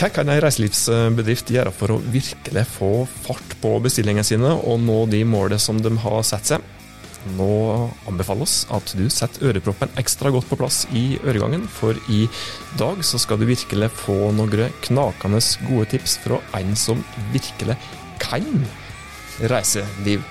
Hva 0.00 0.08
kan 0.08 0.30
en 0.32 0.38
reiselivsbedrift 0.40 1.50
gjøre 1.52 1.70
for 1.76 1.92
å 1.92 1.98
virkelig 2.00 2.62
få 2.72 3.02
fart 3.20 3.50
på 3.60 3.74
bestillingene 3.84 4.24
sine 4.24 4.54
og 4.56 4.78
nå 4.80 5.02
de 5.12 5.18
målene 5.28 5.60
som 5.60 5.76
de 5.84 5.92
har 6.00 6.22
satt 6.24 6.48
seg? 6.54 6.64
Nå 7.36 7.50
anbefaler 8.08 8.46
oss 8.46 8.62
at 8.72 8.94
du 8.96 9.02
setter 9.12 9.50
øreproppen 9.50 9.92
ekstra 10.00 10.32
godt 10.32 10.48
på 10.48 10.56
plass 10.56 10.86
i 10.96 11.18
øregangen, 11.20 11.68
for 11.68 12.00
i 12.08 12.22
dag 12.80 13.04
så 13.04 13.20
skal 13.20 13.42
du 13.42 13.44
virkelig 13.50 13.90
få 13.92 14.30
noen 14.38 14.72
knakende 14.88 15.42
gode 15.66 15.90
tips 15.92 16.16
fra 16.24 16.40
en 16.56 16.72
som 16.72 17.04
virkelig 17.36 17.76
kan 18.24 18.48
reiseliv. 19.52 20.24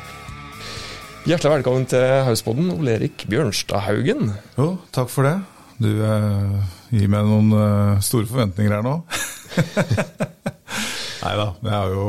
Hjertelig 1.30 1.60
velkommen 1.60 1.86
til 1.94 2.10
Hauspodden, 2.26 2.74
Ole 2.74 2.98
Erik 2.98 3.30
Bjørnstadhaugen. 3.30 4.34
Jo, 4.58 4.72
takk 4.90 5.14
for 5.14 5.30
det. 5.30 5.38
Du 5.78 5.94
eh, 5.94 6.70
gir 6.90 7.12
meg 7.12 7.30
noen 7.30 7.54
eh, 7.54 8.00
store 8.02 8.26
forventninger 8.26 8.74
her 8.74 8.82
nå. 8.82 9.04
Nei 11.20 11.34
da, 11.36 11.48
jeg 11.60 11.74
har 11.74 11.92
jo 11.92 12.06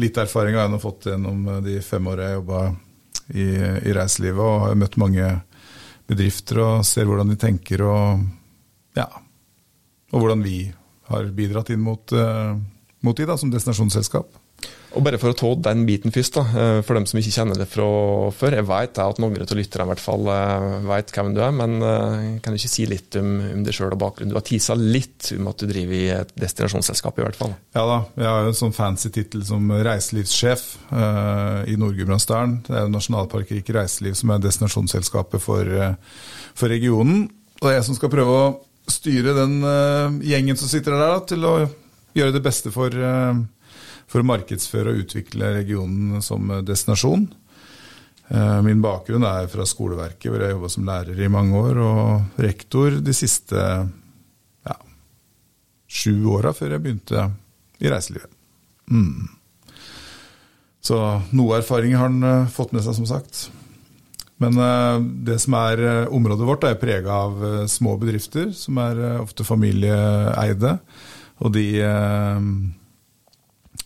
litt 0.00 0.18
erfaring 0.20 0.56
har 0.56 0.70
jeg 0.72 0.82
fått 0.82 1.10
gjennom 1.10 1.42
de 1.64 1.76
fem 1.84 2.06
årene 2.08 2.30
jeg 2.30 2.38
jobba 2.38 2.60
i, 3.34 3.44
i, 3.44 3.92
reiselivet, 3.96 4.40
og 4.40 4.62
har 4.64 4.78
møtt 4.80 4.96
mange 5.00 5.28
bedrifter 6.08 6.60
og 6.62 6.86
ser 6.88 7.08
hvordan 7.08 7.32
de 7.32 7.38
tenker 7.40 7.84
og 7.84 8.24
ja, 8.96 9.08
og 10.14 10.22
hvordan 10.22 10.44
vi 10.44 10.58
har 11.10 11.28
bidratt 11.36 11.72
inn 11.74 11.82
mot, 11.84 12.14
uh, 12.14 12.54
mot 13.04 13.16
de 13.16 13.26
da, 13.28 13.36
som 13.40 13.50
destinasjonsselskap. 13.52 14.30
Og 14.94 15.02
bare 15.02 15.18
for 15.18 15.32
å 15.32 15.36
ta 15.36 15.48
den 15.70 15.82
biten 15.88 16.12
først, 16.14 16.36
da, 16.36 16.42
eh, 16.54 16.80
for 16.86 16.94
dem 16.94 17.06
som 17.10 17.18
ikke 17.18 17.34
kjenner 17.34 17.58
det 17.58 17.66
fra 17.66 17.86
før. 18.34 18.54
Jeg 18.60 18.66
vet 18.68 18.98
at 19.02 19.18
noen 19.18 19.40
av 19.42 19.56
lytterne 19.58 19.86
i 19.88 19.90
hvert 19.90 20.02
fall 20.02 20.28
eh, 20.30 20.66
vet 20.86 21.10
hvem 21.16 21.32
du 21.34 21.40
er, 21.42 21.54
men 21.54 21.74
kan 22.42 22.54
du 22.54 22.58
ikke 22.60 22.70
si 22.70 22.86
litt 22.86 23.16
om, 23.18 23.32
om 23.56 23.64
deg 23.66 23.74
sjøl 23.74 23.94
og 23.96 24.00
bakgrunnen? 24.00 24.30
Du 24.30 24.38
har 24.38 24.46
tisa 24.46 24.76
litt 24.78 25.32
om 25.34 25.48
at 25.50 25.58
du 25.58 25.66
driver 25.70 25.96
i 25.98 26.04
et 26.14 26.30
destinasjonsselskap, 26.38 27.18
i 27.18 27.26
hvert 27.26 27.38
fall. 27.38 27.56
Ja 27.74 27.84
da, 27.90 27.96
jeg 28.20 28.28
har 28.30 28.44
jo 28.44 28.52
en 28.52 28.60
sånn 28.60 28.76
fancy 28.76 29.10
tittel 29.14 29.42
som 29.46 29.72
reiselivssjef 29.72 30.62
uh, 30.92 31.64
i 31.70 31.74
Nord-Gudbrandsdalen. 31.80 32.60
Det 32.68 32.76
er 32.76 32.86
jo 32.86 32.92
nasjonalparkeriket 32.94 33.74
Reiseliv 33.74 34.14
som 34.18 34.30
er 34.34 34.44
destinasjonsselskapet 34.44 35.42
for, 35.42 35.66
uh, 35.74 35.96
for, 36.54 36.70
regionen. 36.70 37.26
Og 37.58 37.66
det 37.66 37.72
er 37.72 37.78
jeg 37.80 37.88
som 37.88 37.98
skal 37.98 38.12
prøve 38.14 38.38
å 38.38 38.46
styre 38.90 39.34
den 39.36 39.58
uh, 39.64 40.22
gjengen 40.22 40.60
som 40.60 40.70
sitter 40.70 40.94
der, 40.94 41.16
da, 41.16 41.26
til 41.34 41.48
å 41.48 41.56
gjøre 42.14 42.36
det 42.36 42.44
beste 42.44 42.70
for 42.74 42.94
for 44.10 44.22
å 44.22 44.28
markedsføre 44.28 44.92
og 44.92 45.06
utvikle 45.06 45.54
regionen 45.56 46.22
som 46.24 46.52
destinasjon. 46.66 47.28
Eh, 48.28 48.60
min 48.64 48.80
bakgrunn 48.80 49.24
er 49.28 49.48
fra 49.52 49.66
skoleverket, 49.68 50.30
hvor 50.30 50.40
jeg 50.40 50.54
jobba 50.54 50.70
som 50.72 50.86
lærer 50.88 51.18
i 51.20 51.30
mange 51.32 51.60
år, 51.60 51.80
og 51.84 52.40
rektor 52.40 52.96
de 53.04 53.14
siste 53.16 53.60
ja, 53.60 54.76
sju 55.84 56.24
åra 56.32 56.54
før 56.56 56.76
jeg 56.76 56.84
begynte 56.86 57.26
i 57.84 57.90
reiselivet. 57.92 58.30
Mm. 58.88 59.28
Så 60.84 60.96
noe 61.36 61.60
erfaring 61.60 61.96
har 61.96 62.08
han 62.08 62.24
eh, 62.24 62.48
fått 62.52 62.72
med 62.72 62.84
seg, 62.86 62.96
som 62.96 63.10
sagt. 63.12 63.48
Men 64.42 64.56
uh, 64.58 64.98
det 64.98 65.36
som 65.44 65.54
er 65.54 66.08
området 66.12 66.46
vårt, 66.48 66.64
er 66.66 66.80
prega 66.80 67.20
av 67.28 67.68
små 67.70 67.94
bedrifter, 68.00 68.48
som 68.56 68.80
er 68.82 68.98
ofte 69.20 69.46
familieeide. 69.46 70.72
Og 71.38 71.52
de 71.54 71.68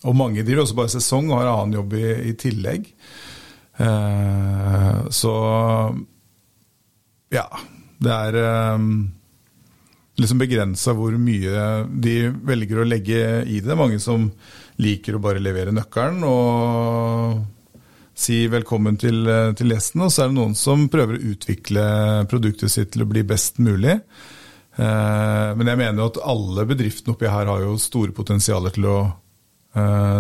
og 0.07 0.15
mange 0.15 0.45
driver 0.47 0.63
også 0.63 0.79
bare 0.79 0.93
sesong 0.93 1.33
og 1.33 1.41
har 1.41 1.51
annen 1.53 1.79
jobb 1.81 1.97
i, 1.99 2.07
i 2.31 2.35
tillegg. 2.39 2.87
Eh, 3.79 5.01
så 5.11 5.35
ja. 7.35 7.49
Det 7.99 8.15
er 8.15 8.37
eh, 8.39 8.83
liksom 10.23 10.39
begrensa 10.39 10.95
hvor 10.95 11.17
mye 11.19 11.67
de 11.91 12.17
velger 12.47 12.83
å 12.83 12.87
legge 12.87 13.23
i 13.43 13.59
det. 13.59 13.79
Mange 13.79 13.99
som 14.03 14.29
liker 14.79 15.19
å 15.19 15.23
bare 15.23 15.43
levere 15.43 15.75
nøkkelen 15.75 16.23
og 16.29 17.41
si 18.19 18.45
velkommen 18.51 18.99
til, 18.99 19.27
til 19.59 19.75
gjesten. 19.75 20.07
Og 20.07 20.15
så 20.15 20.25
er 20.25 20.31
det 20.31 20.39
noen 20.39 20.55
som 20.59 20.87
prøver 20.91 21.19
å 21.19 21.33
utvikle 21.35 21.87
produktet 22.31 22.71
sitt 22.71 22.95
til 22.95 23.03
å 23.03 23.11
bli 23.11 23.27
best 23.27 23.59
mulig. 23.59 23.99
Eh, 24.79 25.49
men 25.59 25.73
jeg 25.73 25.83
mener 25.83 26.05
jo 26.05 26.11
at 26.13 26.23
alle 26.23 26.67
bedriftene 26.71 27.17
oppi 27.17 27.31
her 27.31 27.51
har 27.51 27.67
jo 27.67 27.75
store 27.83 28.15
potensialer 28.15 28.79
til 28.79 28.87
å 28.95 28.99
Uh, 29.09 29.28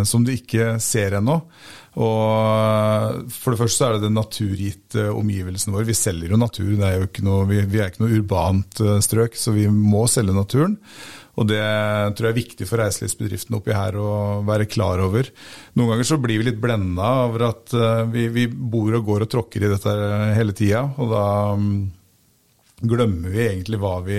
som 0.09 0.25
du 0.25 0.33
ikke 0.35 0.77
ser 0.83 1.19
ennå. 1.19 1.41
Og 1.99 3.31
For 3.35 3.55
det 3.55 3.59
første 3.59 3.87
er 3.87 3.97
det 3.97 4.07
den 4.07 4.19
naturgitte 4.19 5.09
omgivelsen 5.11 5.75
vår. 5.75 5.87
Vi 5.89 5.97
selger 5.99 6.35
jo 6.35 6.41
natur, 6.41 6.75
er 6.79 7.01
jo 7.01 7.09
noe, 7.27 7.47
vi, 7.49 7.63
er 7.81 7.91
ikke 7.91 8.05
noe 8.05 8.21
urbant 8.21 8.83
uh, 8.85 8.99
strøk, 9.03 9.39
så 9.39 9.55
vi 9.57 9.67
må 9.73 10.05
selge 10.11 10.37
naturen. 10.37 10.77
Og 11.39 11.47
det 11.47 11.63
tror 12.19 12.29
jeg 12.29 12.35
er 12.35 12.39
viktig 12.41 12.67
for 12.67 12.83
reiselivsbedriftene 12.83 13.61
oppi 13.61 13.75
her 13.75 13.95
å 13.99 14.41
være 14.47 14.67
klar 14.71 15.03
over. 15.05 15.29
Noen 15.79 15.93
ganger 15.93 16.09
så 16.09 16.19
blir 16.23 16.41
vi 16.41 16.49
litt 16.49 16.59
blenda 16.59 17.13
over 17.29 17.45
at 17.53 17.75
vi, 18.11 18.25
vi, 18.35 18.49
bor 18.51 18.91
og 18.99 19.07
går 19.07 19.27
og 19.27 19.31
tråkker 19.31 19.63
i 19.63 19.71
dette 19.71 19.95
hele 20.35 20.57
tida, 20.59 20.83
og 20.99 21.13
da 21.15 21.29
um, 21.55 21.69
glemmer 22.83 23.31
vi 23.31 23.45
egentlig 23.45 23.79
hva 23.79 23.95
vi 24.03 24.19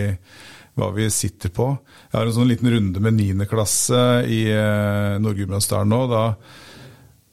hva 0.79 0.89
vi 0.95 1.09
sitter 1.11 1.51
på. 1.53 1.69
Jeg 2.09 2.17
har 2.17 2.29
en 2.29 2.35
sånn 2.35 2.49
liten 2.49 2.71
runde 2.71 3.03
med 3.03 3.17
9. 3.19 3.45
klasse 3.49 3.99
i 4.29 4.43
eh, 4.53 5.19
Nord-Gudbrandsdalen 5.21 5.91
nå. 5.91 6.01
Da, 6.11 6.23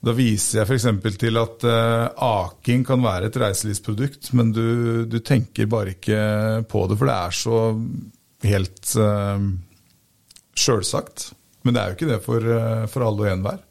da, 0.06 0.14
viser 0.16 0.60
jeg 0.60 0.68
f.eks. 0.68 1.18
til 1.20 1.40
at 1.40 1.66
uh, 1.66 2.26
aking 2.42 2.84
kan 2.86 3.02
være 3.04 3.30
et 3.30 3.38
reiselivsprodukt, 3.40 4.32
men 4.38 4.52
du, 4.54 4.66
du, 5.10 5.18
tenker 5.24 5.70
bare 5.70 5.96
ikke 5.96 6.20
på 6.70 6.84
det, 6.90 6.98
for 6.98 7.10
det 7.10 7.16
er 7.16 7.38
så 7.40 7.62
helt 8.46 8.92
uh, 9.00 9.48
sjølsagt. 10.56 11.30
Men 11.66 11.74
det 11.74 11.82
er 11.82 11.90
jo 11.90 11.98
ikke 11.98 12.12
det 12.12 12.22
for, 12.22 12.52
for 12.92 13.02
alle 13.02 13.24
og 13.24 13.30
enhver. 13.32 13.62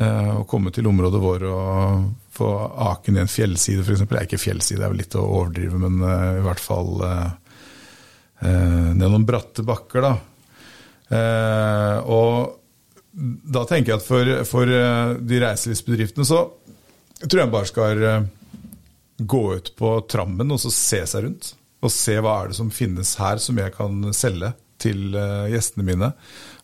Å 0.00 0.44
komme 0.48 0.70
til 0.72 0.86
området 0.86 1.18
vår 1.20 1.42
og 1.50 2.04
få 2.32 2.46
aken 2.86 3.18
i 3.18 3.20
en 3.24 3.28
fjellside, 3.28 3.82
f.eks. 3.82 4.04
Det 4.06 4.16
er 4.16 4.28
ikke 4.28 4.38
fjellside, 4.38 4.78
det 4.78 4.86
er 4.86 4.92
vel 4.92 5.00
litt 5.02 5.16
å 5.18 5.24
overdrive, 5.26 5.80
men 5.82 5.98
i 6.06 6.44
hvert 6.44 6.62
fall 6.62 7.02
uh, 8.42 8.48
er 8.48 8.96
ned 8.96 9.06
noen 9.06 9.28
bratte 9.28 9.64
bakker. 9.66 10.04
da. 10.04 10.14
Eh, 11.10 11.98
og 12.06 12.56
da 13.10 13.64
tenker 13.66 13.92
jeg 13.92 13.98
at 13.98 14.06
for, 14.06 14.32
for 14.48 14.70
eh, 14.70 15.16
de 15.18 15.40
reiselivsbedriftene 15.42 16.26
så 16.26 16.44
tror 17.24 17.42
jeg 17.42 17.52
bare 17.52 17.70
skal 17.70 18.04
eh, 18.06 18.28
gå 19.18 19.42
ut 19.58 19.72
på 19.78 19.94
trammen 20.10 20.54
og 20.54 20.62
så 20.62 20.72
se 20.74 21.02
seg 21.10 21.26
rundt. 21.26 21.52
Og 21.80 21.92
se 21.92 22.18
hva 22.20 22.36
er 22.42 22.50
det 22.50 22.60
som 22.60 22.70
finnes 22.72 23.14
her 23.18 23.40
som 23.42 23.58
jeg 23.58 23.72
kan 23.74 24.12
selge 24.16 24.52
til 24.80 25.16
gjestene 25.48 25.84
mine. 25.84 26.10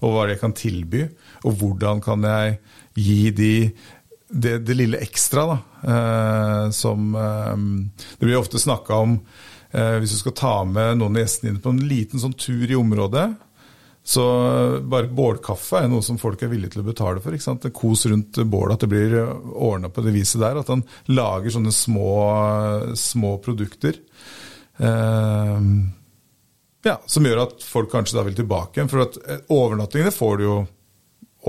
Og 0.04 0.12
hva 0.12 0.22
er 0.22 0.28
det 0.28 0.36
jeg 0.36 0.42
kan 0.42 0.54
tilby, 0.56 1.02
og 1.44 1.56
hvordan 1.60 2.02
kan 2.04 2.24
jeg 2.24 2.58
gi 2.96 3.20
de 3.36 3.52
det, 4.28 4.58
det 4.66 4.76
lille 4.76 5.00
ekstra 5.04 5.44
da, 5.48 5.56
som 6.74 7.12
Det 7.14 8.24
blir 8.24 8.40
ofte 8.40 8.60
snakka 8.60 9.00
om 9.04 9.18
Eh, 9.20 9.55
hvis 9.76 10.14
du 10.14 10.20
skal 10.22 10.32
ta 10.38 10.52
med 10.64 11.00
noen 11.00 11.18
av 11.18 11.24
gjestene 11.24 11.50
dine 11.50 11.60
på 11.60 11.72
en 11.74 11.82
liten 11.84 12.22
sånn 12.22 12.36
tur 12.38 12.64
i 12.64 12.78
området, 12.78 13.26
så 14.06 14.24
bare 14.86 15.10
bålkaffe 15.10 15.80
er 15.82 15.88
noe 15.90 16.04
som 16.06 16.18
folk 16.20 16.38
er 16.46 16.50
villige 16.52 16.76
til 16.76 16.84
å 16.84 16.86
betale 16.86 17.18
for. 17.22 17.34
ikke 17.34 17.42
sant? 17.42 17.64
Kos 17.74 18.04
rundt 18.06 18.38
bålet, 18.46 18.76
at 18.76 18.84
det 18.84 18.90
blir 18.92 19.16
ordna 19.18 19.90
på 19.90 20.04
det 20.06 20.12
viset 20.14 20.38
der. 20.44 20.60
At 20.60 20.70
han 20.70 20.84
lager 21.10 21.50
sånne 21.50 21.72
små, 21.74 22.12
små 22.94 23.32
produkter. 23.42 23.98
Eh, 24.78 25.66
ja, 26.86 26.94
Som 27.10 27.26
gjør 27.26 27.42
at 27.48 27.66
folk 27.66 27.90
kanskje 27.90 28.20
da 28.20 28.22
vil 28.28 28.38
tilbake 28.38 28.78
igjen. 28.78 28.92
For 28.92 29.08
at 29.08 29.18
overnattingene 29.50 30.14
får 30.14 30.38
du 30.38 30.46
jo 30.46 30.56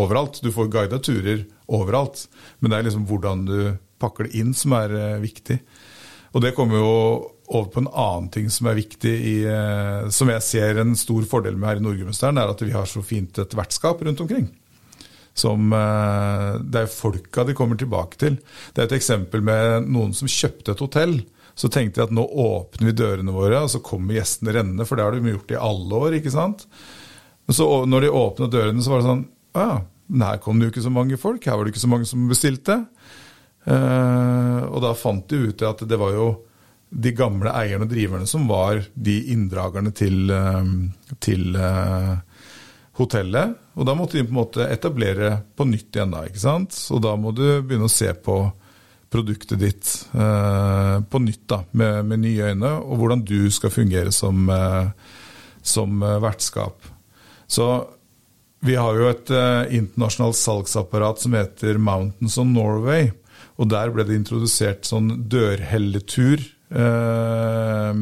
overalt. 0.02 0.42
Du 0.42 0.50
får 0.56 0.74
guida 0.74 0.98
turer 0.98 1.46
overalt. 1.70 2.26
Men 2.58 2.74
det 2.74 2.80
er 2.80 2.90
liksom 2.90 3.06
hvordan 3.06 3.46
du 3.46 3.60
pakker 4.02 4.26
det 4.26 4.42
inn 4.42 4.58
som 4.58 4.74
er 4.82 4.98
eh, 4.98 5.22
viktig. 5.22 5.62
Og 6.34 6.42
det 6.42 6.56
kommer 6.58 6.82
jo 6.82 6.92
over 7.48 7.70
på 7.72 7.80
en 7.80 7.90
annen 7.92 8.30
ting 8.34 8.50
som 8.52 8.68
er 8.68 8.80
viktig, 8.80 9.14
i, 9.14 9.36
eh, 9.48 10.08
som 10.12 10.30
jeg 10.32 10.44
ser 10.44 10.82
en 10.82 10.96
stor 11.00 11.24
fordel 11.30 11.56
med 11.56 11.70
her 11.70 11.82
i 11.82 11.86
Nord-Gudbrandsdalen, 11.86 12.42
er 12.42 12.52
at 12.52 12.64
vi 12.64 12.76
har 12.76 12.90
så 12.90 13.04
fint 13.06 13.40
et 13.40 13.56
vertskap 13.56 14.04
rundt 14.04 14.24
omkring. 14.24 14.50
Som, 15.38 15.72
eh, 15.74 16.58
det 16.60 16.82
er 16.82 16.92
folka 16.92 17.46
de 17.48 17.56
kommer 17.56 17.80
tilbake 17.80 18.20
til. 18.20 18.38
Det 18.74 18.84
er 18.84 18.90
et 18.90 19.00
eksempel 19.00 19.42
med 19.42 19.88
noen 19.88 20.14
som 20.14 20.28
kjøpte 20.28 20.76
et 20.76 20.84
hotell. 20.84 21.20
Så 21.58 21.72
tenkte 21.74 22.02
de 22.02 22.04
at 22.04 22.14
nå 22.14 22.26
åpner 22.28 22.92
vi 22.92 22.98
dørene 23.00 23.34
våre, 23.34 23.64
og 23.64 23.70
så 23.70 23.82
kommer 23.82 24.18
gjestene 24.18 24.54
rennende. 24.54 24.86
For 24.86 24.98
det 24.98 25.06
har 25.06 25.12
de 25.16 25.32
gjort 25.32 25.54
i 25.56 25.62
alle 25.62 25.94
år. 25.94 26.18
ikke 26.20 26.34
sant? 26.34 26.68
Så 27.50 27.66
når 27.88 28.02
de 28.02 28.10
åpna 28.12 28.50
dørene, 28.52 28.84
så 28.84 28.92
var 28.92 29.02
det 29.02 29.08
sånn 29.08 29.28
Ja, 29.56 29.82
men 30.08 30.28
her 30.28 30.38
kom 30.38 30.60
det 30.60 30.68
jo 30.68 30.72
ikke 30.76 30.86
så 30.86 30.94
mange 30.94 31.18
folk. 31.18 31.46
Her 31.46 31.58
var 31.58 31.66
det 31.66 31.74
ikke 31.74 31.86
så 31.86 31.90
mange 31.90 32.06
som 32.06 32.28
bestilte. 32.30 32.86
Uh, 33.68 34.64
og 34.70 34.80
da 34.84 34.94
fant 34.96 35.26
de 35.28 35.50
ut 35.50 35.64
at 35.66 35.82
det 35.90 35.98
var 36.00 36.14
jo 36.16 36.28
de 36.90 37.12
gamle 37.16 37.52
eierne 37.52 37.86
og 37.86 37.92
driverne 37.92 38.28
som 38.30 38.48
var 38.50 38.80
de 38.94 39.18
inndragerne 39.34 39.92
til, 39.96 40.30
eh, 40.32 40.70
til 41.24 41.58
uh, 41.60 42.16
hotellet. 42.98 43.58
Og 43.76 43.88
da 43.88 43.96
måtte 43.98 44.18
de 44.18 44.24
på 44.26 44.34
en 44.34 44.40
måte 44.40 44.70
etablere 44.72 45.34
på 45.56 45.68
nytt 45.68 45.98
igjen 45.98 46.16
da, 46.16 46.24
ikke 46.28 46.46
sant. 46.46 46.78
Og 46.96 47.04
da 47.04 47.16
må 47.20 47.34
du 47.36 47.44
begynne 47.60 47.90
å 47.90 47.92
se 47.92 48.14
på 48.14 48.40
produktet 49.12 49.60
ditt 49.60 49.92
uh, 50.16 51.04
på 51.04 51.22
nytt 51.24 51.46
da, 51.52 51.62
med, 51.72 52.08
med, 52.08 52.24
nye 52.24 52.54
øyne, 52.54 52.74
og 52.80 53.04
hvordan 53.04 53.24
du 53.28 53.52
skal 53.52 53.72
fungere 53.72 54.12
som, 54.16 54.48
uh, 54.48 54.90
som 55.62 56.02
vertskap. 56.24 56.88
Så 57.48 57.68
vi 58.66 58.74
har 58.76 58.98
jo 58.98 59.06
et 59.12 59.30
internasjonalt 59.72 60.36
salgsapparat 60.36 61.22
som 61.22 61.36
heter 61.38 61.78
Mountains 61.78 62.40
of 62.42 62.48
Norway. 62.50 63.12
Og 63.62 63.70
der 63.72 63.94
ble 63.94 64.04
det 64.06 64.18
introdusert 64.18 64.88
sånn 64.90 65.12
dørhelletur. 65.30 66.42
Uh, 66.72 67.94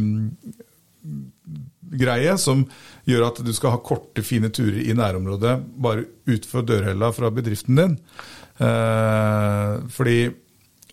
greie 1.95 2.33
som 2.41 2.63
gjør 3.05 3.27
at 3.27 3.43
du 3.45 3.51
skal 3.55 3.75
ha 3.75 3.83
korte, 3.85 4.23
fine 4.25 4.49
turer 4.53 4.81
i 4.83 4.95
nærområdet 4.97 5.59
bare 5.81 6.07
utenfor 6.25 6.65
dørhella 6.65 7.11
fra 7.15 7.29
bedriften 7.33 7.77
din. 7.79 7.99
Uh, 8.59 9.85
fordi 9.91 10.19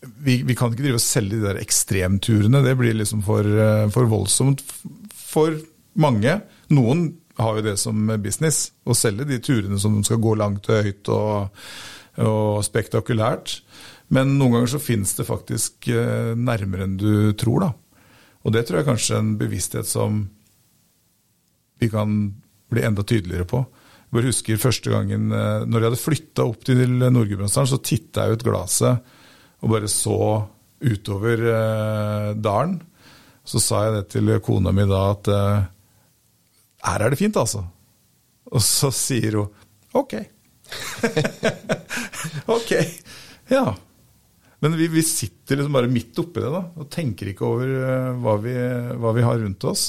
vi, 0.03 0.41
vi, 0.43 0.55
kan 0.59 0.73
ikke 0.73 0.83
drive 0.83 0.99
og 0.99 1.05
selge 1.05 1.39
de 1.39 1.47
der 1.47 1.63
ekstremturene. 1.63 2.65
Det 2.67 2.77
blir 2.79 2.97
liksom 2.99 3.23
for, 3.25 3.47
for 3.95 4.11
voldsomt 4.11 4.65
for 5.15 5.55
mange. 5.95 6.41
Noen 6.75 7.05
har 7.39 7.59
jo 7.59 7.65
det 7.65 7.77
som 7.81 8.11
business, 8.23 8.71
å 8.85 8.97
selge 8.97 9.27
de 9.29 9.39
turene 9.43 9.79
som 9.81 10.01
skal 10.05 10.21
gå 10.23 10.35
langt 10.39 10.69
og 10.69 10.87
høyt 10.87 11.11
og, 11.13 11.63
og 12.23 12.65
spektakulært. 12.67 13.61
Men 14.13 14.35
noen 14.37 14.59
ganger 14.59 14.75
så 14.75 14.83
finnes 14.83 15.15
det 15.17 15.25
faktisk 15.25 15.89
eh, 15.89 16.33
nærmere 16.37 16.85
enn 16.85 16.99
du 17.01 17.33
tror, 17.39 17.65
da. 17.65 17.71
Og 18.45 18.53
det 18.53 18.67
tror 18.69 18.81
jeg 18.81 18.89
kanskje 18.91 19.15
er 19.17 19.23
en 19.23 19.37
bevissthet 19.41 19.89
som 19.89 20.25
vi 21.81 21.89
kan 21.91 22.17
bli 22.73 22.85
enda 22.85 23.05
tydeligere 23.07 23.47
på. 23.49 23.63
Jeg 23.63 24.17
bare 24.19 24.29
husker 24.29 24.61
første 24.61 24.93
gangen 24.93 25.33
eh, 25.33 25.65
når 25.65 25.79
jeg 25.79 25.91
hadde 25.91 26.03
flytta 26.03 26.45
opp 26.45 26.67
til 26.69 26.83
Nord-Gudbrandsdalen, 27.01 27.71
så 27.71 27.81
titta 27.81 28.27
jeg 28.27 28.37
ut 28.37 28.45
glasset 28.49 29.15
og 29.63 29.73
bare 29.73 29.89
så 29.89 30.19
utover 30.83 31.45
eh, 31.55 32.33
dalen. 32.37 32.81
Så 33.49 33.63
sa 33.63 33.87
jeg 33.87 33.95
det 33.97 34.03
til 34.13 34.35
kona 34.45 34.75
mi 34.77 34.85
da 34.87 35.07
at 35.17 35.31
her 36.87 37.03
er 37.03 37.11
det 37.11 37.19
fint, 37.19 37.35
altså. 37.41 37.65
Og 38.53 38.63
så 38.63 38.93
sier 38.95 39.41
hun 39.41 39.49
ok. 39.99 40.15
ok. 42.59 42.71
Ja. 43.51 43.65
Men 44.63 44.77
vi, 44.79 44.87
vi, 44.89 45.03
sitter 45.03 45.59
liksom 45.59 45.75
bare 45.75 45.91
midt 45.91 46.19
oppi 46.23 46.43
det 46.43 46.53
da, 46.55 46.63
og 46.79 46.91
tenker 46.93 47.33
ikke 47.33 47.47
over 47.49 47.73
uh, 47.83 48.13
hva, 48.23 48.37
vi, 48.45 48.55
hva, 49.03 49.11
vi, 49.17 49.25
har 49.27 49.41
rundt 49.43 49.67
oss. 49.67 49.89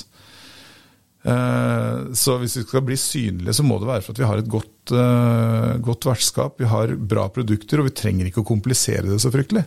Uh, 1.23 2.09
så 2.17 2.39
hvis 2.41 2.57
vi 2.57 2.63
skal 2.65 2.83
bli 2.87 2.97
synlige, 2.97 3.53
så 3.53 3.65
må 3.65 3.77
det 3.79 3.91
være 3.91 4.03
for 4.03 4.15
at 4.15 4.23
vi 4.23 4.29
har 4.31 4.41
et 4.41 4.49
godt, 4.49 4.95
uh, 4.97 5.77
godt 5.77 6.09
vertskap. 6.09 6.57
Vi 6.57 6.71
har 6.71 6.95
bra 6.97 7.27
produkter, 7.35 7.83
og 7.83 7.91
vi 7.91 7.95
trenger 8.01 8.31
ikke 8.31 8.41
å 8.41 8.49
komplisere 8.49 9.05
det 9.11 9.21
så 9.21 9.31
fryktelig. 9.33 9.63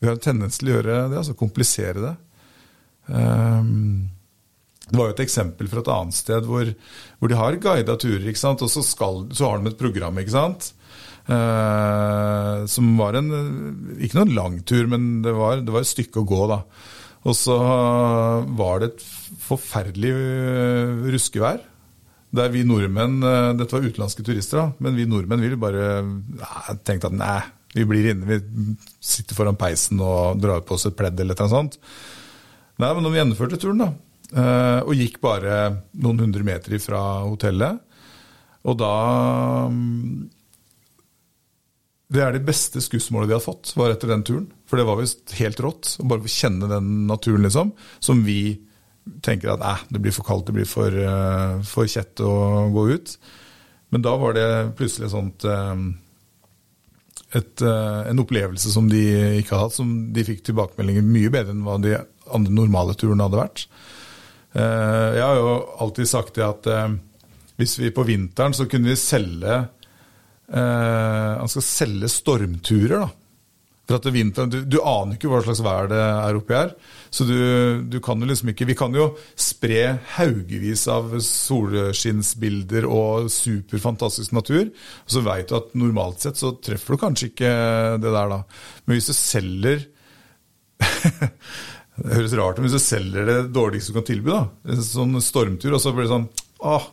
Vi 0.00 0.08
har 0.08 0.16
en 0.16 0.24
tendens 0.24 0.56
til 0.58 0.72
å 0.72 0.78
gjøre 0.78 0.96
det, 1.12 1.20
altså 1.20 1.36
komplisere 1.38 2.00
det. 2.02 2.16
Det 4.92 4.98
var 4.98 5.08
jo 5.08 5.14
et 5.14 5.22
eksempel 5.24 5.68
fra 5.70 5.82
et 5.82 5.90
annet 5.92 6.16
sted 6.16 6.46
hvor, 6.46 6.68
hvor 7.18 7.30
de 7.30 7.38
har 7.38 7.56
guida 7.62 7.94
turer, 8.00 8.26
og 8.26 8.64
så, 8.70 8.82
skal, 8.86 9.22
så, 9.34 9.46
har 9.46 9.60
de 9.60 9.70
et 9.70 9.78
program. 9.78 10.18
ikke 10.22 10.34
sant? 10.34 10.72
Eh, 11.30 12.64
som 12.66 12.88
var 12.98 13.14
en 13.14 13.28
Ikke 14.02 14.18
noen 14.18 14.34
lang 14.34 14.56
tur, 14.66 14.88
men 14.90 15.20
det 15.22 15.34
var, 15.36 15.60
det 15.62 15.70
var, 15.70 15.84
et 15.84 15.92
stykke 15.92 16.22
å 16.22 16.28
gå, 16.28 16.40
da. 16.50 16.62
Og 17.22 17.36
så 17.38 17.56
var 18.58 18.82
det 18.82 18.88
et 18.90 19.04
forferdelig 19.44 20.10
eh, 20.10 21.10
ruskevær. 21.14 21.62
Der 22.32 22.48
vi 22.50 22.64
nordmenn 22.66 23.20
eh, 23.22 23.50
Dette 23.60 23.76
var 23.76 23.86
utenlandske 23.86 24.24
turister, 24.26 24.58
da, 24.64 24.66
men 24.82 24.98
vi 24.98 25.06
nordmenn 25.06 25.44
ville 25.44 25.60
bare 25.60 26.00
ja, 26.00 26.78
tenkte 26.82 27.12
at 27.12 27.18
nei, 27.18 27.40
vi 27.76 27.86
blir 27.88 28.10
inne. 28.10 28.26
Vi 28.26 28.74
sitter 28.98 29.38
foran 29.38 29.60
peisen 29.60 30.02
og 30.02 30.42
drar 30.42 30.64
på 30.66 30.74
oss 30.74 30.88
et 30.90 30.98
pledd 30.98 31.20
eller 31.22 31.38
noe 31.38 31.52
sånt. 31.52 31.78
Nei, 32.82 32.88
men 32.88 33.04
når 33.04 33.14
vi 33.14 33.22
gjennomførte 33.22 33.60
turen, 33.62 33.86
da 33.86 33.92
og 34.32 34.96
gikk 34.96 35.18
bare 35.20 35.56
noen 36.00 36.22
hundre 36.22 36.40
meter 36.46 36.72
fra 36.80 37.20
hotellet. 37.26 37.82
Og 38.64 38.78
da 38.80 38.94
Det 42.12 42.20
er 42.20 42.34
det 42.34 42.44
beste 42.44 42.82
skussmålet 42.84 43.30
de 43.30 43.36
har 43.38 43.44
fått, 43.44 43.72
var 43.78 43.92
etter 43.92 44.10
den 44.10 44.24
turen. 44.26 44.50
For 44.68 44.80
det 44.80 44.84
var 44.88 45.00
visst 45.00 45.32
helt 45.38 45.60
rått. 45.64 45.94
Å 46.02 46.08
bare 46.10 46.28
kjenne 46.28 46.68
den 46.68 47.06
naturen, 47.08 47.44
liksom. 47.46 47.72
Som 48.04 48.20
vi 48.26 48.58
tenker 49.24 49.54
at 49.54 49.64
eh, 49.64 49.84
det 49.94 50.02
blir 50.02 50.14
for 50.14 50.26
kaldt, 50.26 50.46
det 50.50 50.56
blir 50.58 50.68
for, 50.68 50.92
uh, 50.92 51.62
for 51.66 51.88
kjett 51.90 52.20
å 52.22 52.32
gå 52.74 52.86
ut. 52.92 53.16
Men 53.92 54.04
da 54.04 54.14
var 54.20 54.36
det 54.36 54.46
plutselig 54.78 55.10
sånt 55.12 55.46
uh, 55.48 55.72
et, 57.32 57.64
uh, 57.64 58.04
en 58.08 58.22
opplevelse 58.22 58.72
som 58.72 58.88
de 58.92 59.02
ikke 59.40 59.54
hadde 59.54 59.64
hatt, 59.66 59.78
som 59.78 59.96
de 60.14 60.26
fikk 60.28 60.44
tilbakemeldinger 60.48 61.06
mye 61.06 61.32
bedre 61.32 61.56
enn 61.56 61.64
hva 61.66 61.80
de 61.82 61.96
andre 62.32 62.56
normale 62.60 62.96
turene 62.98 63.24
hadde 63.26 63.40
vært. 63.40 63.66
Jeg 64.52 65.22
har 65.24 65.38
jo 65.38 65.52
alltid 65.80 66.08
sagt 66.10 66.34
det 66.36 66.42
at 66.44 66.66
hvis 67.56 67.78
vi 67.80 67.88
på 67.94 68.04
vinteren 68.04 68.52
så 68.52 68.66
kunne 68.68 68.90
vi 68.90 68.98
selge 69.00 69.62
Han 70.52 71.48
skal 71.48 71.64
selge 71.64 72.10
stormturer, 72.12 73.06
da. 73.06 73.10
For 73.88 73.98
at 73.98 74.06
vinteren, 74.14 74.50
du, 74.52 74.60
du, 74.62 74.78
aner 74.86 75.16
ikke 75.16 75.28
hva 75.28 75.40
slags 75.42 75.60
vær 75.64 75.88
det 75.90 75.98
er 75.98 76.36
oppi 76.38 76.54
her. 76.54 76.70
Så 77.12 77.26
du, 77.26 77.36
du, 77.90 77.98
kan 78.04 78.20
jo 78.22 78.28
liksom 78.30 78.52
ikke 78.52 78.68
Vi 78.70 78.76
kan 78.78 78.94
jo 78.94 79.08
spre 79.34 79.98
haugevis 80.14 80.86
av 80.92 81.16
solskinnsbilder 81.26 82.86
og 82.86 83.28
superfantastisk 83.34 84.36
natur. 84.38 84.70
Og 84.70 85.16
så 85.16 85.24
veit 85.26 85.50
du 85.50 85.58
at 85.58 85.74
normalt 85.78 86.22
sett 86.22 86.38
så 86.40 86.54
treffer 86.62 86.94
du 86.94 87.02
kanskje 87.02 87.32
ikke 87.32 87.52
det 88.02 88.14
der, 88.14 88.32
da. 88.32 88.40
Men 88.86 88.98
hvis 88.98 89.10
du 89.10 89.16
selger 89.18 89.84
Det 91.92 92.16
høres 92.16 92.32
rart 92.38 92.56
ut 92.56 92.64
hvis 92.64 92.74
du 92.78 92.80
selger 92.80 93.26
det 93.28 93.38
dårligste 93.52 93.92
du 93.92 93.98
kan 93.98 94.06
tilby. 94.08 94.32
da. 94.32 94.72
En 94.72 94.86
sånn 94.86 95.18
stormtur, 95.22 95.74
og 95.74 95.82
så 95.82 95.92
blir 95.92 96.06
det 96.06 96.14
sånn 96.14 96.30
Åh, 96.62 96.84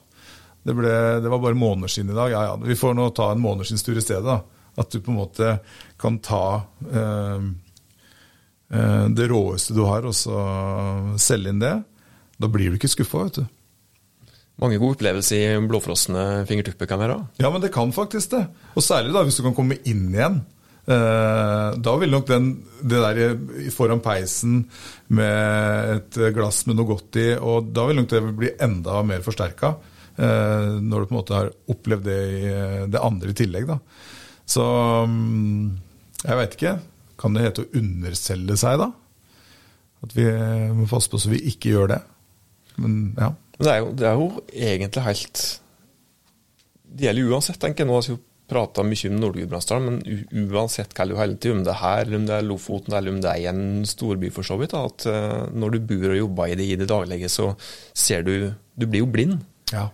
det, 0.64 0.76
ble, 0.76 0.94
det 1.24 1.32
var 1.32 1.42
bare 1.44 1.58
måneder 1.58 1.92
siden 1.92 2.14
i 2.14 2.18
dag. 2.18 2.32
Ja 2.34 2.46
ja, 2.52 2.56
vi 2.62 2.78
får 2.78 2.96
nå 2.98 3.10
ta 3.16 3.32
en 3.34 3.44
måneskinnstur 3.44 3.98
i 3.98 4.04
stedet. 4.04 4.26
da. 4.28 4.42
At 4.80 4.92
du 4.92 5.02
på 5.04 5.12
en 5.12 5.20
måte 5.20 5.56
kan 6.00 6.20
ta 6.24 6.62
eh, 6.92 7.48
eh, 8.74 9.06
det 9.16 9.30
råeste 9.32 9.76
du 9.76 9.84
har, 9.88 10.08
og 10.08 10.16
så 10.16 10.44
selge 11.20 11.54
inn 11.54 11.64
det. 11.64 11.76
Da 12.40 12.52
blir 12.52 12.72
du 12.72 12.80
ikke 12.80 12.92
skuffa, 12.92 13.26
vet 13.28 13.42
du. 13.42 13.48
Mange 14.60 14.80
gode 14.80 14.98
opplevelser 14.98 15.40
i 15.40 15.68
blåfrosne 15.72 16.44
være? 16.44 17.18
Ja, 17.40 17.50
men 17.50 17.62
det 17.64 17.72
kan 17.72 17.94
faktisk 17.96 18.36
det. 18.36 18.46
Og 18.76 18.84
særlig 18.84 19.14
da 19.16 19.24
hvis 19.24 19.40
du 19.40 19.46
kan 19.46 19.56
komme 19.56 19.80
inn 19.88 20.10
igjen. 20.12 20.42
Eh, 20.90 21.70
da 21.80 21.94
vil 22.02 22.12
nok 22.12 22.26
den, 22.28 22.50
det 22.82 23.00
der 23.00 23.70
foran 23.76 24.02
peisen 24.04 24.66
med 25.08 25.96
et 25.96 26.20
glass 26.36 26.66
med 26.68 26.80
noe 26.80 26.90
godt 26.90 27.20
i, 27.22 27.30
og 27.36 27.72
da 27.76 27.86
vil 27.88 28.02
nok 28.02 28.10
det 28.12 28.22
bli 28.40 28.52
enda 28.60 29.00
mer 29.08 29.24
forsterka. 29.24 29.76
Eh, 30.20 30.70
når 30.84 31.04
du 31.04 31.10
på 31.10 31.14
en 31.14 31.20
måte 31.20 31.38
har 31.38 31.52
opplevd 31.72 32.08
det 32.10 32.22
eh, 32.52 32.86
det 32.92 33.04
andre 33.04 33.32
i 33.32 33.38
tillegg. 33.40 33.70
Da. 33.70 33.78
Så 34.50 34.66
mm, 35.08 35.68
jeg 36.26 36.40
veit 36.42 36.58
ikke. 36.58 36.78
Kan 37.20 37.36
det 37.36 37.46
hete 37.46 37.66
å 37.66 37.72
underselge 37.80 38.58
seg, 38.60 38.82
da? 38.82 38.90
At 40.04 40.16
vi 40.16 40.26
må 40.76 40.88
passe 40.88 41.12
på 41.12 41.20
så 41.20 41.32
vi 41.32 41.42
ikke 41.52 41.74
gjør 41.74 41.94
det. 41.94 42.02
Men 42.80 43.00
ja. 43.20 43.34
Det 43.60 43.72
er 43.72 43.82
jo, 43.84 43.92
det 43.92 44.06
er 44.08 44.16
jo 44.16 44.28
egentlig 44.56 45.02
helt 45.04 45.40
Det 46.88 47.06
gjelder 47.10 47.34
uansett, 47.34 47.60
tenker 47.60 47.84
jeg. 47.84 47.90
Nå 47.90 47.98
har 47.98 48.06
vi 48.08 48.16
prata 48.50 48.84
mye 48.88 49.12
om 49.12 49.20
Nord-Gudbrandsdalen, 49.22 50.00
men 50.00 50.48
uansett 50.50 50.96
hva 50.98 51.06
du 51.06 51.14
holder 51.20 51.38
til, 51.44 51.54
om 51.54 51.66
det 51.68 51.74
er 51.76 51.82
her, 51.84 52.14
om 52.18 52.24
det 52.26 52.38
er 52.40 52.48
Lofoten 52.48 52.96
eller 52.98 53.14
om 53.14 53.20
det 53.22 53.30
er 53.30 53.44
i 53.44 53.50
en 53.52 53.86
storby 53.86 54.32
for 54.34 54.48
så 54.48 54.58
vidt, 54.58 54.74
at 54.74 55.06
uh, 55.06 55.44
når 55.54 55.76
du 55.76 55.80
bor 55.92 56.08
og 56.10 56.18
jobber 56.18 56.50
i 56.50 56.58
det 56.58 56.66
i 56.66 56.80
det 56.80 56.88
daglige, 56.90 57.30
så 57.30 57.52
ser 57.94 58.26
du 58.26 58.52
Du 58.80 58.88
blir 58.88 59.04
jo 59.04 59.12
blind. 59.12 59.44
Ja. 59.74 59.90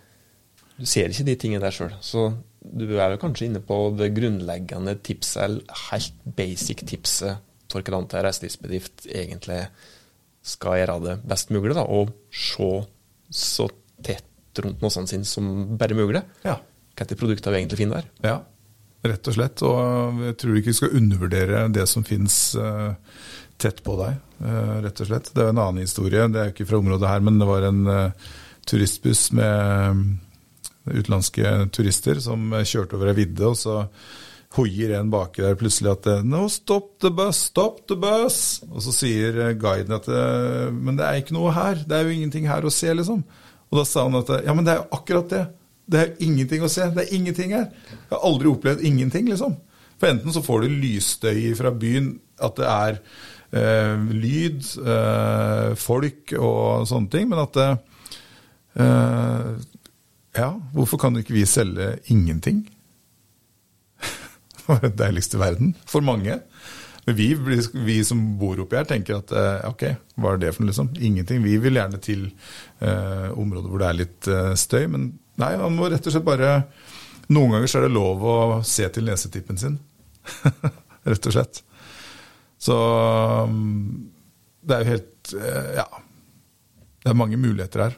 Du 0.75 0.85
ser 0.89 1.11
ikke 1.11 1.27
de 1.29 1.37
tingene 1.39 1.63
der 1.63 1.75
sjøl. 1.75 1.95
Så 2.03 2.27
du 2.65 2.85
er 2.97 3.13
jo 3.13 3.21
kanskje 3.21 3.49
inne 3.49 3.61
på 3.63 3.77
det 3.97 4.11
grunnleggende 4.15 4.97
tipset, 5.05 5.43
eller 5.45 5.83
helt 5.89 6.23
basic 6.37 6.83
tipset 6.87 7.41
for 7.71 7.83
til 7.83 8.21
reiselivsbedrift 8.23 9.07
egentlig 9.09 9.65
skal 10.45 10.77
gjøre 10.79 10.99
det 11.03 11.15
best 11.27 11.49
mulig, 11.51 11.73
da, 11.75 11.83
og 11.83 12.13
se 12.31 12.69
så 13.33 13.65
tett 14.05 14.61
rundt 14.63 14.83
nåsene 14.85 15.09
sine 15.09 15.27
som 15.27 15.75
bare 15.79 15.97
mulig. 15.97 16.21
Ja 16.45 16.59
hvilke 16.95 17.19
produkter 17.19 17.51
vi 17.51 17.61
egentlig 17.61 17.79
finner 17.79 18.01
der. 18.01 18.11
Ja, 18.29 18.35
rett 19.09 19.27
og 19.27 19.37
slett. 19.37 19.63
Og 19.67 20.21
jeg 20.29 20.37
tror 20.41 20.59
ikke 20.59 20.71
vi 20.71 20.79
skal 20.79 20.97
undervurdere 20.99 21.65
det 21.73 21.87
som 21.91 22.05
finnes 22.07 22.37
uh, 22.55 22.95
tett 23.61 23.81
på 23.85 23.97
deg, 23.99 24.19
uh, 24.43 24.77
rett 24.85 25.01
og 25.03 25.09
slett. 25.09 25.31
Det 25.35 25.43
er 25.43 25.51
en 25.51 25.63
annen 25.63 25.83
historie, 25.83 26.27
det 26.31 26.41
er 26.41 26.53
ikke 26.53 26.67
fra 26.69 26.79
området 26.81 27.11
her, 27.11 27.25
men 27.25 27.39
det 27.41 27.49
var 27.49 27.67
en 27.67 27.83
uh, 27.89 28.29
turistbuss 28.65 29.27
med 29.35 30.05
utenlandske 30.87 31.69
turister 31.73 32.21
som 32.23 32.53
kjørte 32.61 32.97
over 32.97 33.11
ei 33.11 33.19
vidde, 33.23 33.49
og 33.49 33.57
så 33.59 33.83
hoier 34.55 34.93
en 34.95 35.11
baki 35.11 35.43
der 35.43 35.57
plutselig 35.59 35.91
at 35.91 36.05
'No, 36.23 36.47
stop 36.47 36.99
the 36.99 37.11
bus, 37.11 37.35
stop 37.51 37.87
the 37.87 37.95
bus'. 37.95 38.63
Og 38.71 38.81
så 38.81 38.93
sier 38.93 39.53
guiden 39.59 39.95
at 39.95 40.07
'Men 40.07 40.95
det 40.95 41.05
er 41.05 41.19
ikke 41.19 41.35
noe 41.35 41.51
her, 41.51 41.75
det 41.75 41.91
er 41.91 42.03
jo 42.03 42.15
ingenting 42.15 42.47
her 42.47 42.61
å 42.61 42.71
se', 42.71 42.93
liksom. 42.93 43.23
Og 43.71 43.79
da 43.79 43.83
sa 43.83 44.07
han 44.07 44.15
at 44.15 44.45
'Ja, 44.45 44.53
men 44.53 44.63
det 44.63 44.73
er 44.73 44.83
jo 44.83 44.97
akkurat 44.97 45.29
det'. 45.29 45.47
Det 45.85 45.99
er 45.99 46.15
ingenting 46.19 46.63
å 46.65 46.69
se. 46.69 46.87
Det 46.89 47.05
er 47.05 47.15
ingenting 47.15 47.53
her. 47.53 47.69
Jeg 47.91 48.11
har 48.11 48.23
aldri 48.25 48.49
opplevd 48.49 48.81
ingenting, 48.81 49.29
liksom. 49.29 49.55
For 49.99 50.09
enten 50.09 50.33
så 50.33 50.43
får 50.43 50.65
du 50.65 50.75
lysstøy 50.81 51.55
fra 51.57 51.71
byen, 51.71 52.19
at 52.41 52.57
det 52.59 52.65
er 52.65 52.97
eh, 53.55 54.07
lyd, 54.11 54.65
eh, 54.81 55.75
folk 55.79 56.33
og 56.39 56.87
sånne 56.89 57.11
ting, 57.13 57.29
men 57.29 57.39
at 57.39 57.53
det 57.53 57.69
eh, 58.81 59.51
Ja, 60.35 60.53
Hvorfor 60.75 60.99
kan 60.99 61.15
ikke 61.19 61.35
vi 61.35 61.45
selge 61.47 61.95
ingenting? 62.11 62.65
Det 64.55 64.65
var 64.67 64.81
det 64.81 64.95
deiligste 64.99 65.39
verden. 65.39 65.75
For 65.87 66.01
mange. 66.01 66.39
Men 67.05 67.15
vi, 67.15 67.27
vi, 67.73 67.99
som 68.03 68.21
bor 68.39 68.59
oppi 68.63 68.79
her, 68.79 68.87
tenker 68.89 69.19
at 69.19 69.31
eh, 69.31 69.67
ok, 69.69 69.83
hva 70.17 70.31
er 70.33 70.39
det 70.41 70.53
for 70.55 70.63
noe, 70.63 70.71
liksom? 70.71 70.89
Ingenting. 70.97 71.43
Vi 71.45 71.59
vil 71.61 71.77
gjerne 71.77 71.99
til 72.01 72.23
eh, 72.81 73.27
områder 73.29 73.69
hvor 73.69 73.83
det 73.83 73.89
er 73.89 73.99
litt 73.99 74.29
eh, 74.31 74.53
støy. 74.57 74.87
Men 74.89 75.11
nei, 75.41 75.51
man 75.61 75.77
må 75.77 75.91
rett 75.91 76.05
og 76.09 76.15
slett 76.15 76.25
bare 76.25 76.57
Noen 77.25 77.55
ganger 77.55 77.69
så 77.69 77.79
er 77.79 77.87
det 77.87 77.95
lov 77.95 78.21
å 78.21 78.35
se 78.65 78.85
til 78.93 79.07
nesetippen 79.07 79.57
sin. 79.57 79.77
rett 81.09 81.29
og 81.29 81.33
slett. 81.33 81.61
Så 82.61 82.75
mm, 83.49 83.85
det 84.65 84.75
er 84.75 84.83
jo 84.83 84.91
helt 84.95 85.37
eh, 85.39 85.71
Ja. 85.81 85.87
Det 87.05 87.11
er 87.11 87.17
mange 87.17 87.37
muligheter 87.37 87.83
her. 87.83 87.97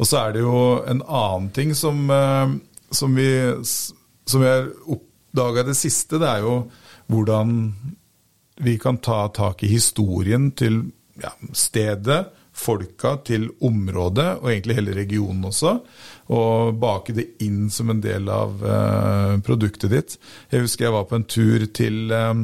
Og 0.00 0.08
så 0.08 0.22
er 0.22 0.34
det 0.34 0.42
jo 0.44 0.80
en 0.88 1.02
annen 1.04 1.50
ting 1.52 1.74
som, 1.76 2.02
eh, 2.10 2.56
som 2.90 3.14
vi 3.14 3.30
som 4.30 4.42
har 4.42 4.70
oppdaga 4.86 5.66
det 5.68 5.76
siste. 5.78 6.18
Det 6.18 6.28
er 6.28 6.44
jo 6.44 6.54
hvordan 7.10 7.56
vi 8.60 8.76
kan 8.78 9.00
ta 9.02 9.28
tak 9.34 9.64
i 9.64 9.72
historien 9.72 10.50
til 10.52 10.82
ja, 11.20 11.32
stedet, 11.52 12.26
folka, 12.60 13.14
til 13.24 13.48
området, 13.64 14.42
og 14.42 14.50
egentlig 14.50 14.76
hele 14.76 14.96
regionen 14.96 15.46
også. 15.48 15.78
Og 16.36 16.74
bake 16.80 17.14
det 17.16 17.26
inn 17.46 17.70
som 17.72 17.90
en 17.90 18.02
del 18.04 18.28
av 18.30 18.60
eh, 18.62 19.36
produktet 19.46 19.92
ditt. 19.94 20.18
Jeg 20.52 20.66
husker 20.66 20.88
jeg 20.88 20.96
var 20.96 21.08
på 21.08 21.18
en 21.18 21.28
tur 21.30 21.64
til 21.74 22.12
eh, 22.14 22.34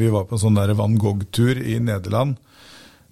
Vi 0.00 0.10
var 0.12 0.26
på 0.28 0.36
en 0.36 0.42
sånn 0.42 0.58
der 0.58 0.74
Van 0.76 0.98
Gogh-tur 1.00 1.60
i 1.62 1.78
Nederland. 1.80 2.36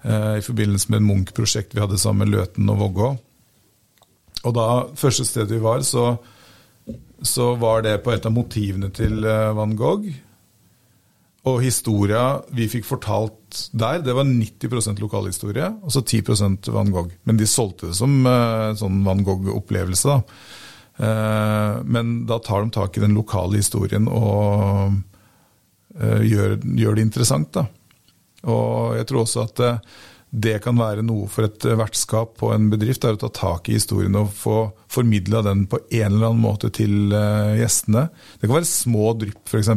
Uh, 0.04 0.38
I 0.38 0.44
forbindelse 0.44 0.92
med 0.92 1.00
et 1.00 1.08
Munch-prosjekt 1.08 1.74
vi 1.74 1.82
hadde 1.82 1.98
sammen 1.98 2.28
med 2.28 2.36
Løten 2.36 2.70
og 2.70 2.78
Vågå. 2.84 3.08
Og 4.46 4.54
da, 4.54 4.66
første 4.98 5.26
stedet 5.26 5.56
vi 5.56 5.62
var, 5.62 5.82
så, 5.82 6.12
så 7.18 7.50
var 7.58 7.82
det 7.82 7.96
på 8.04 8.14
et 8.14 8.26
av 8.28 8.34
motivene 8.34 8.92
til 8.94 9.18
uh, 9.26 9.50
Van 9.58 9.74
Gogh. 9.78 10.06
Og 11.48 11.58
historia 11.64 12.22
vi 12.54 12.68
fikk 12.70 12.86
fortalt 12.86 13.64
der, 13.72 14.02
det 14.04 14.14
var 14.14 14.28
90% 14.28 15.02
lokalhistorie, 15.02 15.72
og 15.82 15.94
så 15.94 16.04
10 16.04 16.70
Van 16.70 16.94
Gogh. 16.94 17.10
Men 17.26 17.40
de 17.40 17.48
solgte 17.48 17.90
det 17.90 17.98
som 17.98 18.20
uh, 18.28 18.70
sånn 18.78 19.02
Van 19.06 19.24
Gogh-opplevelse. 19.26 20.14
da. 20.14 20.22
Men 21.86 22.08
da 22.26 22.40
tar 22.42 22.64
de 22.64 22.72
tak 22.74 22.96
i 22.98 23.02
den 23.04 23.12
lokale 23.14 23.60
historien 23.60 24.08
og 24.10 24.96
gjør, 25.94 26.56
gjør, 26.58 26.96
det 26.96 27.04
interessant. 27.04 27.52
da. 27.54 27.68
Og 28.46 28.94
jeg 28.98 29.08
tror 29.08 29.24
også 29.24 29.46
at 29.48 29.62
det 30.28 30.58
kan 30.60 30.76
være 30.76 31.02
noe 31.02 31.24
for 31.32 31.48
et 31.48 31.64
vertskap 31.64 32.36
på 32.38 32.50
en 32.52 32.68
bedrift, 32.70 33.06
er 33.08 33.16
å 33.16 33.20
ta 33.22 33.30
tak 33.32 33.70
i 33.70 33.78
historien 33.78 34.14
og 34.20 34.34
få 34.36 34.58
formidla 34.92 35.40
den 35.46 35.64
på 35.70 35.80
en 35.88 36.10
eller 36.10 36.28
annen 36.28 36.44
måte 36.44 36.68
til 36.74 37.14
gjestene. 37.56 38.10
Det 38.36 38.44
kan 38.44 38.58
være 38.58 38.68
små 38.68 39.14
drypp, 39.18 39.40
f.eks. 39.48 39.72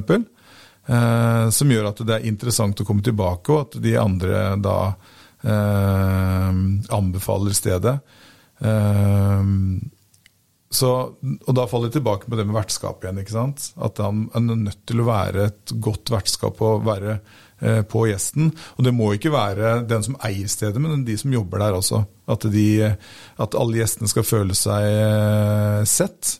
Eh, 0.90 1.50
som 1.54 1.72
gjør 1.72 1.92
at 1.92 2.02
det 2.08 2.16
er 2.18 2.28
interessant 2.28 2.82
å 2.82 2.88
komme 2.88 3.06
tilbake, 3.06 3.54
og 3.54 3.68
at 3.68 3.80
de 3.84 3.96
andre 4.02 4.44
da 4.62 4.78
eh, 5.46 6.52
anbefaler 6.98 7.56
stedet. 7.56 7.98
Eh, 8.60 9.52
så, 10.72 10.90
og 11.12 11.56
da 11.58 11.68
faller 11.68 11.90
jeg 11.90 12.00
tilbake 12.00 12.32
på 12.32 12.38
det 12.40 12.48
med 12.48 12.56
vertskap 12.56 13.04
igjen. 13.04 13.20
ikke 13.22 13.36
sant? 13.36 13.72
At 13.76 14.00
han 14.00 14.30
er 14.34 14.62
nødt 14.66 14.86
til 14.88 15.04
å 15.04 15.10
være 15.10 15.50
et 15.52 15.74
godt 15.84 16.14
vertskap 16.14 16.62
og 16.64 16.86
være 16.88 17.18
eh, 17.20 17.40
på 17.62 18.06
gjesten. 18.10 18.50
Og 18.78 18.86
det 18.88 18.94
må 18.96 19.12
ikke 19.16 19.34
være 19.34 19.82
den 19.86 20.06
som 20.06 20.18
eier 20.26 20.50
stedet, 20.50 20.82
men 20.82 21.06
de 21.06 21.18
som 21.20 21.34
jobber 21.34 21.62
der 21.62 21.78
også. 21.78 22.04
At, 22.32 22.46
de, 22.54 22.68
at 23.42 23.58
alle 23.60 23.82
gjestene 23.82 24.10
skal 24.10 24.26
føle 24.26 24.58
seg 24.58 24.88
eh, 24.88 25.82
sett. 25.90 26.38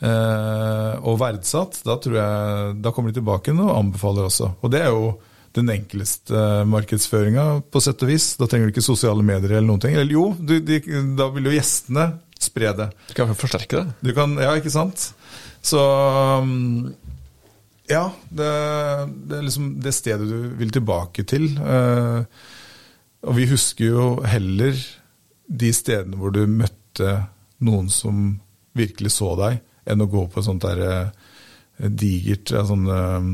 Eh, 0.00 0.92
og 1.04 1.18
verdsatt, 1.20 1.82
da, 1.84 1.96
tror 2.00 2.16
jeg, 2.16 2.78
da 2.80 2.92
kommer 2.94 3.12
de 3.12 3.20
tilbake 3.20 3.54
og 3.56 3.74
anbefaler 3.76 4.28
også. 4.30 4.54
Og 4.60 4.72
det 4.72 4.84
er 4.84 4.94
jo 4.94 5.12
den 5.56 5.70
enkleste 5.72 6.64
markedsføringa, 6.70 7.46
på 7.72 7.82
sett 7.82 8.02
og 8.06 8.12
vis. 8.12 8.32
Da 8.38 8.46
trenger 8.46 8.68
du 8.68 8.74
ikke 8.74 8.86
sosiale 8.86 9.24
medier 9.26 9.56
eller 9.56 9.68
noen 9.72 9.82
ting. 9.82 9.96
Eller 9.98 10.14
jo, 10.14 10.30
du, 10.38 10.58
de, 10.62 10.80
da 11.18 11.30
vil 11.34 11.50
jo 11.50 11.56
gjestene 11.56 12.12
spre 12.40 12.72
det. 12.76 12.90
Du 13.10 13.16
kan 13.18 13.34
forsterke 13.36 13.82
det. 13.82 13.96
Du 14.00 14.12
kan, 14.16 14.36
ja, 14.40 14.54
ikke 14.56 14.72
sant. 14.72 15.10
Så 15.60 15.80
um, 16.40 16.88
ja, 17.90 18.04
det, 18.28 18.48
det, 19.26 19.36
er 19.36 19.44
liksom 19.46 19.74
det 19.82 19.92
stedet 19.96 20.28
du 20.30 20.54
vil 20.60 20.72
tilbake 20.74 21.24
til. 21.28 21.50
Uh, 21.58 22.22
og 23.26 23.36
vi 23.36 23.48
husker 23.50 23.90
jo 23.90 24.04
heller 24.24 24.78
de 25.50 25.72
stedene 25.74 26.16
hvor 26.16 26.32
du 26.32 26.44
møtte 26.46 27.16
noen 27.66 27.90
som 27.92 28.38
virkelig 28.76 29.12
så 29.16 29.34
deg, 29.38 29.60
enn 29.90 30.04
å 30.04 30.08
gå 30.10 30.26
på 30.30 30.40
et 30.40 30.46
sånt 30.46 30.64
der 30.64 30.80
eh, 30.86 31.88
digert 31.90 32.52
sånn, 32.52 32.86
eh, 32.94 33.26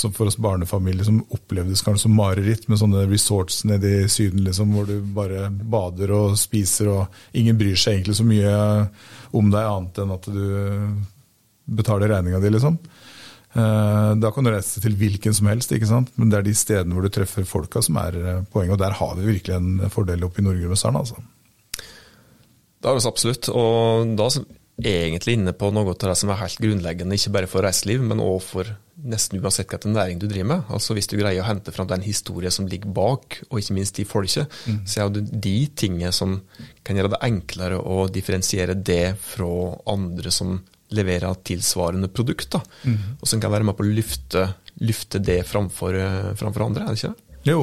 som 0.00 0.14
for 0.14 0.30
oss 0.30 0.38
barnefamilier 0.40 1.04
som 1.04 1.18
opplevdes 1.34 1.82
kanskje 1.84 2.06
som 2.06 2.14
mareritt, 2.16 2.68
med 2.70 2.80
sånne 2.80 3.04
resorts 3.10 3.64
nede 3.68 3.90
i 4.04 4.08
Syden 4.12 4.44
liksom, 4.46 4.72
hvor 4.76 4.86
du 4.88 5.00
bare 5.16 5.48
bader 5.50 6.14
og 6.16 6.38
spiser, 6.40 6.92
og 6.94 7.36
ingen 7.36 7.58
bryr 7.60 7.76
seg 7.76 7.98
egentlig 7.98 8.20
så 8.20 8.28
mye 8.28 8.54
om 9.36 9.50
deg 9.52 9.72
annet 9.74 10.00
enn 10.04 10.14
at 10.16 10.30
du 10.30 10.44
betaler 11.80 12.14
regninga 12.14 12.40
di, 12.42 12.54
liksom. 12.54 12.78
Eh, 13.50 14.12
da 14.22 14.30
kan 14.30 14.46
du 14.46 14.52
reise 14.54 14.82
til 14.82 14.94
hvilken 14.98 15.34
som 15.34 15.50
helst, 15.50 15.72
ikke 15.74 15.90
sant? 15.90 16.12
men 16.20 16.30
det 16.30 16.38
er 16.38 16.46
de 16.46 16.54
stedene 16.54 16.94
hvor 16.94 17.06
du 17.06 17.10
treffer 17.14 17.48
folka 17.48 17.82
som 17.82 17.98
er 18.02 18.44
poenget. 18.52 18.76
Og 18.76 18.82
der 18.82 18.96
har 19.00 19.16
vi 19.18 19.28
virkelig 19.32 19.56
en 19.56 19.90
fordel 19.92 20.24
oppe 20.26 20.42
i 20.42 20.46
Nord-Gudbrandsdalen. 20.46 21.00
Altså. 21.02 21.20
Det 22.80 22.88
har 22.88 22.96
vi 22.96 23.08
absolutt. 23.10 23.50
Og 23.52 24.14
da 24.16 24.28
er 24.80 25.08
egentlig 25.10 25.36
inne 25.36 25.52
på 25.56 25.68
noe 25.74 25.92
av 25.92 25.98
det 26.00 26.14
som 26.16 26.30
er 26.32 26.40
helt 26.40 26.62
grunnleggende, 26.62 27.18
ikke 27.18 27.34
bare 27.34 27.50
for 27.50 27.66
reiseliv, 27.66 28.04
men 28.06 28.22
også 28.24 28.46
for 28.54 28.72
nesten 29.00 29.40
uansett 29.40 29.68
hvilken 29.70 29.94
næring 29.96 30.20
du 30.20 30.26
driver 30.28 30.48
med. 30.54 30.72
Altså 30.72 30.96
Hvis 30.96 31.08
du 31.10 31.16
greier 31.18 31.42
å 31.42 31.48
hente 31.48 31.72
fram 31.72 31.88
den 31.90 32.04
historien 32.04 32.52
som 32.52 32.68
ligger 32.68 32.92
bak, 32.96 33.40
og 33.48 33.60
ikke 33.60 33.76
minst 33.76 33.96
de 33.96 34.06
folket, 34.08 34.48
mm. 34.66 34.82
så 34.88 35.04
er 35.04 35.14
det 35.14 35.26
de 35.32 35.56
tingene 35.76 36.12
som 36.16 36.38
kan 36.84 36.96
gjøre 36.96 37.14
det 37.14 37.22
enklere 37.28 37.80
å 37.80 38.06
differensiere 38.12 38.76
det 38.76 39.16
fra 39.20 39.50
andre 39.90 40.32
som 40.34 40.58
leverer 40.96 41.38
tilsvarende 41.46 42.10
produkt, 42.12 42.50
da, 42.56 42.62
mm. 42.84 42.98
og 43.20 43.28
som 43.30 43.42
kan 43.42 43.52
være 43.52 43.68
med 43.68 43.78
på 43.78 43.86
å 43.86 43.92
lufte, 43.92 44.48
lufte 44.82 45.22
det 45.22 45.42
framfor, 45.48 45.96
framfor 46.40 46.66
andre, 46.66 46.86
er 46.86 46.96
det 46.96 47.00
ikke 47.00 47.14
det? 47.14 47.38
Jo, 47.50 47.62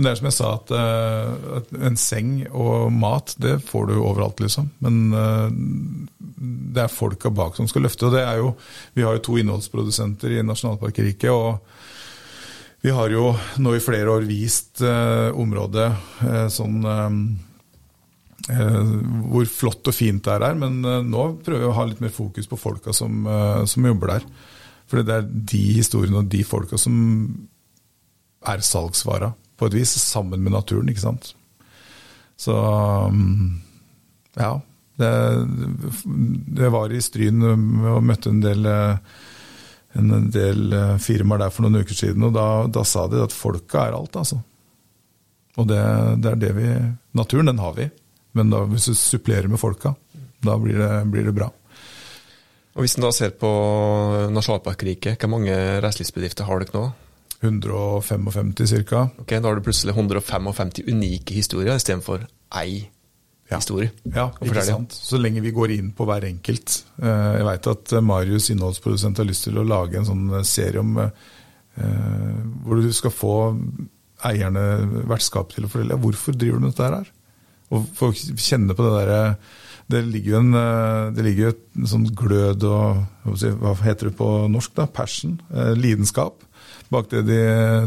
men 0.00 0.06
det 0.06 0.12
er 0.14 0.16
som 0.16 0.26
jeg 0.30 0.36
sa, 0.38 0.50
at, 0.56 0.70
uh, 0.72 1.56
at, 1.58 1.72
en 1.84 1.98
seng 2.00 2.28
og 2.56 2.88
mat, 2.96 3.34
det 3.36 3.58
får 3.68 3.90
du 3.90 3.98
overalt, 3.98 4.38
liksom. 4.40 4.70
Men 4.80 4.94
uh, 5.12 5.50
det 6.72 6.86
er 6.86 6.94
folka 6.94 7.28
bak 7.28 7.58
som 7.58 7.68
skal 7.68 7.84
løfte. 7.84 8.06
Og 8.08 8.14
det 8.16 8.22
er 8.24 8.40
jo 8.40 8.54
Vi 8.96 9.04
har 9.04 9.18
jo 9.18 9.22
to 9.26 9.36
innholdsprodusenter 9.36 10.38
i 10.38 10.46
Nasjonalparkriket, 10.48 11.28
og 11.28 11.60
vi 12.80 12.96
har 12.96 13.12
jo 13.12 13.34
nå 13.60 13.74
i 13.76 13.84
flere 13.84 14.08
år 14.08 14.24
vist 14.24 14.80
uh, 14.80 15.36
området 15.36 15.90
sånn 16.48 16.80
hvor 18.50 19.46
flott 19.50 19.90
og 19.90 19.94
fint 19.94 20.24
det 20.26 20.32
er 20.32 20.44
her, 20.48 20.56
men 20.58 20.80
nå 20.82 21.26
prøver 21.44 21.62
vi 21.62 21.68
å 21.68 21.76
ha 21.76 21.84
litt 21.88 22.00
mer 22.02 22.12
fokus 22.14 22.48
på 22.50 22.58
folka 22.60 22.94
som, 22.96 23.24
som 23.68 23.86
jobber 23.86 24.14
der. 24.14 24.26
For 24.90 25.06
det 25.06 25.16
er 25.16 25.28
de 25.28 25.62
historiene 25.76 26.22
og 26.22 26.30
de 26.32 26.42
folka 26.46 26.78
som 26.80 26.94
er 28.50 28.64
salgsvara 28.64 29.30
på 29.60 29.68
et 29.68 29.76
vis, 29.76 29.92
sammen 30.02 30.40
med 30.42 30.54
naturen, 30.54 30.88
ikke 30.90 31.04
sant. 31.04 31.34
Så 32.40 32.56
mm, 33.12 33.60
ja. 34.40 34.54
Det, 35.00 35.10
det 36.60 36.68
var 36.72 36.92
i 36.92 37.00
Stryn 37.00 37.40
og 37.44 38.02
møtte 38.04 38.32
en 38.32 38.40
del, 38.42 38.66
en 39.96 40.26
del 40.28 40.74
firmaer 41.00 41.46
der 41.46 41.54
for 41.54 41.64
noen 41.64 41.80
uker 41.80 41.96
siden, 41.96 42.26
og 42.28 42.34
da, 42.36 42.46
da 42.68 42.84
sa 42.84 43.06
de 43.08 43.22
at 43.24 43.32
folka 43.32 43.86
er 43.86 43.96
alt, 43.96 44.18
altså. 44.20 44.42
Og 45.56 45.68
det, 45.68 45.80
det, 46.20 46.34
er 46.34 46.40
det 46.40 46.50
vi 46.56 46.68
Naturen, 47.16 47.48
den 47.48 47.62
har 47.62 47.72
vi, 47.78 47.88
men 48.36 48.52
da, 48.52 48.64
hvis 48.70 48.90
du 48.90 48.94
supplerer 48.98 49.48
med 49.50 49.60
folka, 49.60 49.94
da 50.44 50.56
blir 50.60 50.78
det, 50.78 50.90
blir 51.12 51.26
det 51.28 51.34
bra. 51.36 51.50
Og 52.78 52.84
Hvis 52.84 52.96
en 52.96 53.04
da 53.04 53.10
ser 53.12 53.34
på 53.36 53.50
nasjonalparkriket, 54.30 55.18
hvor 55.18 55.32
mange 55.32 55.54
reiselivsbedrifter 55.82 56.46
har 56.46 56.62
dere 56.62 56.76
nå? 56.76 56.84
155 57.40 58.54
ca. 58.86 59.08
Ok, 59.18 59.32
Da 59.32 59.48
har 59.48 59.56
du 59.56 59.64
plutselig 59.64 59.96
155 59.96 60.84
unike 60.86 61.34
historier 61.34 61.74
istedenfor 61.74 62.26
ei 62.60 62.90
ja. 63.50 63.56
historie. 63.56 63.90
Ja, 64.04 64.30
ikke 64.44 64.62
sant. 64.64 64.94
Så 64.94 65.18
lenge 65.18 65.42
vi 65.42 65.52
går 65.54 65.74
inn 65.74 65.90
på 65.96 66.06
hver 66.08 66.26
enkelt. 66.28 66.84
Eh, 67.02 67.30
jeg 67.40 67.46
veit 67.48 67.70
at 67.72 67.94
eh, 67.96 68.04
Marius, 68.04 68.50
innholdsprodusent, 68.54 69.18
har 69.18 69.28
lyst 69.28 69.48
til 69.48 69.58
å 69.58 69.66
lage 69.66 69.98
en 69.98 70.08
sånn 70.08 70.26
eh, 70.38 70.46
serie 70.46 70.82
om 70.82 70.98
hvor 72.60 72.76
du 72.76 72.90
skal 72.92 73.12
få 73.14 73.34
eierne 74.26 74.62
vertskapet 75.08 75.54
til 75.56 75.64
å 75.64 75.70
fortelle 75.70 75.96
hvorfor 76.02 76.34
driver 76.36 76.58
du 76.58 76.64
med 76.66 76.74
dette 76.74 76.88
her. 76.92 77.06
Og 77.70 77.88
folk 77.96 78.18
kjenner 78.18 78.76
på 78.76 78.86
det 78.86 78.94
derre 78.98 79.24
det 79.90 80.04
ligger 80.06 80.36
jo 80.36 80.40
en, 80.44 80.56
det 81.16 81.22
ligger 81.26 81.48
et 81.50 81.62
sånn 81.90 82.04
glød 82.14 82.62
og 82.62 83.00
Hva 83.26 83.72
heter 83.82 84.06
det 84.06 84.12
på 84.20 84.28
norsk? 84.46 84.76
da, 84.76 84.84
Passion. 84.86 85.32
Lidenskap 85.74 86.44
bak 86.90 87.10
det 87.10 87.22
de, 87.22 87.40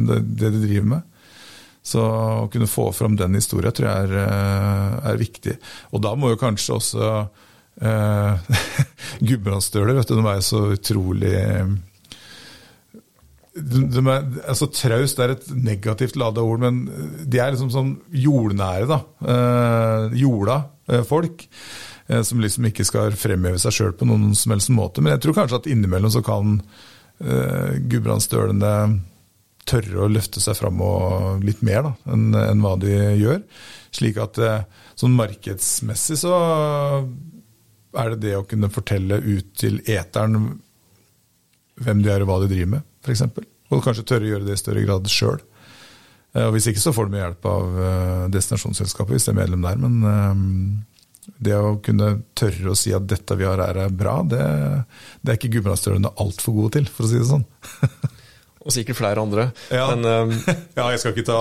det, 0.08 0.20
det 0.40 0.52
de 0.56 0.62
driver 0.63 0.90
med. 0.96 1.08
Så 1.84 2.04
å 2.04 2.50
kunne 2.52 2.70
få 2.72 2.88
fram 2.96 3.18
den 3.20 3.36
historien 3.36 3.75
tror 3.75 3.90
jeg 3.90 4.08
er, 4.08 4.13
eh, 4.24 5.00
er, 5.12 5.20
viktig. 5.20 5.58
Og 5.92 6.04
da 6.06 6.13
må 6.16 6.32
jo 6.32 6.40
kanskje 6.40 6.78
også 6.78 7.10
eh, 7.84 8.54
Gudbrandsdøler, 9.28 9.98
vet 9.98 10.08
du, 10.08 10.16
de 10.16 10.24
er 10.24 10.40
jo 10.40 10.46
så 10.48 10.62
utrolig 10.78 11.34
de, 13.53 13.83
de 13.93 14.01
er, 14.10 14.24
altså 14.50 14.67
Traust 14.74 15.19
er 15.22 15.36
et 15.36 15.48
negativt 15.53 16.17
lada 16.17 16.41
ord, 16.41 16.63
men 16.63 16.83
de 17.29 17.39
er 17.39 17.53
liksom 17.53 17.69
sånn 17.74 17.91
jordnære, 18.24 18.88
da. 18.89 19.00
Eh, 19.29 20.15
jorda 20.24 20.60
eh, 20.89 21.03
folk. 21.05 21.45
Eh, 22.07 22.24
som 22.25 22.41
liksom 22.41 22.65
ikke 22.69 22.86
skal 22.88 23.13
fremheve 23.17 23.62
seg 23.62 23.75
sjøl 23.75 23.91
på 23.98 24.07
noen 24.10 24.33
som 24.38 24.55
helst 24.55 24.74
måte. 24.74 25.03
Men 25.03 25.15
jeg 25.15 25.25
tror 25.25 25.38
kanskje 25.38 25.60
at 25.62 25.69
innimellom 25.69 26.13
så 26.15 26.24
kan 26.25 26.55
eh, 27.22 27.75
gudbrandsdølene 27.91 28.74
tørre 29.69 30.01
å 30.03 30.10
løfte 30.12 30.41
seg 30.43 30.57
fram 30.60 30.81
og 30.83 31.45
litt 31.45 31.62
mer 31.63 31.86
da, 31.86 31.91
enn 32.12 32.33
en 32.36 32.63
hva 32.65 32.74
de 32.81 32.98
gjør. 33.22 33.38
Slik 33.93 34.17
at 34.19 34.39
sånn 35.00 35.13
markedsmessig 35.15 36.17
så 36.19 36.33
er 37.93 38.12
det 38.12 38.19
det 38.25 38.33
å 38.36 38.48
kunne 38.50 38.72
fortelle 38.74 39.22
ut 39.24 39.53
til 39.62 39.77
eteren 39.86 40.57
hvem 41.79 42.01
de 42.03 42.12
er 42.12 42.25
og 42.25 42.31
hva 42.33 42.41
de 42.41 42.50
driver 42.51 42.74
med 42.74 42.89
f.eks. 43.03 43.25
Og 43.74 43.83
kanskje 43.83 44.05
tørre 44.07 44.27
å 44.27 44.31
gjøre 44.36 44.48
det 44.48 44.57
i 44.57 44.62
større 44.62 44.86
grad 44.86 45.10
sjøl. 45.12 45.41
Eh, 46.33 46.48
og 46.48 46.55
Hvis 46.55 46.69
ikke 46.72 46.83
så 46.83 46.93
får 46.95 47.12
de 47.12 47.22
hjelp 47.22 47.50
av 47.50 47.77
eh, 47.89 48.24
destinasjonsselskapet 48.33 49.17
hvis 49.17 49.29
de 49.29 49.33
er 49.33 49.39
medlem 49.41 49.67
der. 49.67 49.79
Men 49.81 50.10
eh, 50.10 51.29
det 51.43 51.55
å 51.57 51.77
kunne 51.83 52.15
tørre 52.38 52.74
å 52.74 52.77
si 52.77 52.93
at 52.95 53.07
dette 53.10 53.38
vi 53.39 53.48
har 53.48 53.62
her 53.63 53.86
er 53.86 53.93
bra, 53.95 54.19
det, 54.27 54.41
det 55.22 55.33
er 55.33 55.39
ikke 55.39 55.53
Gudbrandsdølene 55.57 56.15
altfor 56.19 56.57
gode 56.57 56.79
til, 56.79 56.89
for 56.91 57.07
å 57.07 57.12
si 57.12 57.22
det 57.22 57.29
sånn. 57.29 57.45
og 58.63 58.75
sikkert 58.75 59.00
flere 59.00 59.24
andre. 59.24 59.48
Ja. 59.72 59.88
Men, 59.93 60.36
ja, 60.79 60.89
jeg 60.91 61.00
skal 61.01 61.15
ikke 61.15 61.27
ta 61.27 61.39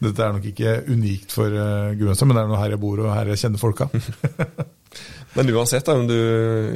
Dette 0.00 0.24
er 0.24 0.36
nok 0.36 0.46
ikke 0.48 0.76
unikt 0.88 1.32
for 1.36 1.52
uh, 1.52 1.92
Gudbrandsdølen, 1.96 2.32
men 2.32 2.38
det 2.38 2.44
er 2.44 2.52
noe 2.52 2.60
her 2.60 2.76
jeg 2.76 2.82
bor 2.82 3.02
og 3.04 3.12
her 3.14 3.32
jeg 3.32 3.44
kjenner 3.44 3.62
folka. 3.62 3.88
Men 5.36 5.50
uansett, 5.54 5.86
om, 5.92 6.08
du, 6.08 6.16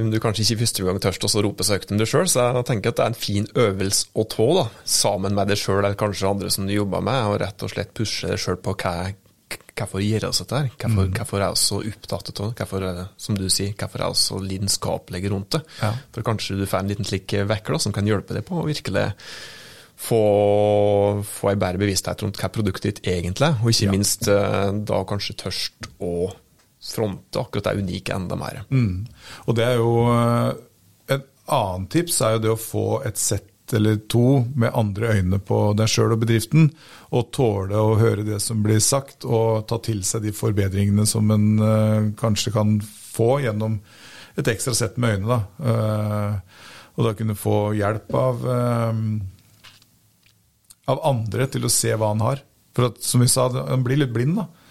om, 0.00 0.10
du, 0.12 0.20
kanskje 0.22 0.44
ikke 0.44 0.60
første 0.62 0.84
gang 0.86 1.00
tørst 1.02 1.26
å 1.26 1.42
rope 1.42 1.66
så 1.66 1.74
høyt 1.74 1.90
om 1.90 1.98
deg 1.98 2.10
sjøl, 2.10 2.28
så 2.30 2.46
jeg 2.46 2.68
tenker 2.68 2.92
at 2.92 3.00
det 3.00 3.04
er 3.04 3.12
en 3.12 3.18
fin 3.18 3.48
øvelse 3.58 4.14
å 4.14 4.26
tå, 4.30 4.46
da, 4.60 4.68
sammen 4.86 5.34
med 5.34 5.50
deg 5.50 5.58
sjøl 5.58 5.80
eller 5.80 5.98
kanskje 5.98 6.30
andre 6.30 6.52
som 6.54 6.68
du 6.68 6.74
jobber 6.76 7.02
med, 7.04 7.26
og 7.32 7.40
rett 7.42 7.66
og 7.66 7.72
slett 7.74 7.94
pushe 7.96 8.30
deg 8.30 8.40
sjøl 8.40 8.60
på 8.62 8.76
hva 8.78 8.96
hvorfor 9.74 10.02
gjør 10.02 10.28
oss 10.28 10.38
dette 10.42 10.58
her? 10.60 10.68
Hvorfor, 10.78 11.08
mm. 11.08 11.14
hvorfor 11.18 11.42
er 11.42 11.50
vi 11.50 11.60
så 11.64 11.80
opptatt 11.80 12.30
av 12.30 12.52
det? 12.52 12.54
Hvorfor, 12.60 12.86
som 13.26 13.38
du 13.38 13.48
sier, 13.50 13.74
hvorfor 13.78 14.04
er 14.04 14.12
vi 14.12 14.20
så 14.22 14.38
lidenskapelige 14.38 15.32
rundt 15.32 15.56
det? 15.56 15.64
Ja. 15.80 15.90
For 16.14 16.26
kanskje 16.26 16.60
du 16.60 16.64
får 16.70 16.84
en 16.84 16.92
liten 16.92 17.08
slik 17.08 17.34
vekker 17.50 17.74
da, 17.74 17.82
som 17.82 17.94
kan 17.96 18.06
hjelpe 18.06 18.36
deg 18.36 18.46
på 18.46 18.60
å 18.60 18.68
virkelig 18.68 19.08
få, 20.04 20.22
få 21.26 21.50
en 21.50 21.60
bedre 21.60 21.82
bevissthet 21.82 22.22
rundt 22.22 22.38
hva 22.38 22.50
produktet 22.54 22.86
ditt 22.86 23.12
egentlig 23.16 23.50
er, 23.50 23.58
og 23.60 23.74
ikke 23.74 23.88
ja. 23.88 23.94
minst 23.94 24.30
eh, 24.30 24.70
da 24.86 25.02
kanskje 25.10 25.38
tørst 25.42 25.90
å 25.98 26.14
fronte 26.84 27.40
akkurat 27.40 27.64
det 27.64 27.82
unike 27.82 28.14
enda 28.14 28.36
mer. 28.38 28.62
Mm. 28.70 29.06
Og 29.46 29.56
det 29.56 29.66
er 29.66 29.80
jo 29.80 29.96
eh, 30.12 30.52
Et 31.14 31.26
annet 31.52 31.90
tips 31.92 32.20
er 32.24 32.36
jo 32.36 32.44
det 32.44 32.52
å 32.54 32.60
få 32.60 32.86
et 33.04 33.20
sett 33.20 33.50
eller 33.72 33.96
to 34.12 34.44
med 34.56 34.74
andre 34.76 35.14
øyne 35.16 35.38
på 35.40 35.58
deg 35.76 35.88
sjøl 35.88 36.12
og 36.14 36.20
bedriften, 36.24 36.68
og 37.16 37.30
tåle 37.32 37.80
å 37.80 37.96
høre 37.96 38.24
det 38.26 38.40
som 38.44 38.62
blir 38.64 38.80
sagt, 38.84 39.24
og 39.24 39.64
ta 39.70 39.78
til 39.84 40.02
seg 40.04 40.26
de 40.26 40.34
forbedringene 40.36 41.06
som 41.08 41.30
en 41.32 41.46
uh, 41.62 42.10
kanskje 42.20 42.52
kan 42.54 42.76
få 42.84 43.38
gjennom 43.44 43.78
et 44.36 44.50
ekstra 44.52 44.74
sett 44.76 44.98
med 45.00 45.16
øyne. 45.16 45.28
Da. 45.32 45.40
Uh, 45.64 46.34
og 46.94 47.08
da 47.08 47.14
kunne 47.16 47.38
få 47.38 47.58
hjelp 47.78 48.12
av, 48.20 48.44
uh, 48.44 48.92
av 50.92 51.06
andre 51.08 51.48
til 51.48 51.64
å 51.64 51.72
se 51.72 51.94
hva 51.96 52.12
han 52.12 52.24
har. 52.24 52.44
For 52.76 52.90
at, 52.90 53.00
som 53.06 53.24
vi 53.24 53.30
sa, 53.30 53.48
han 53.48 53.86
blir 53.86 54.02
litt 54.02 54.12
blind. 54.14 54.36
da. 54.42 54.63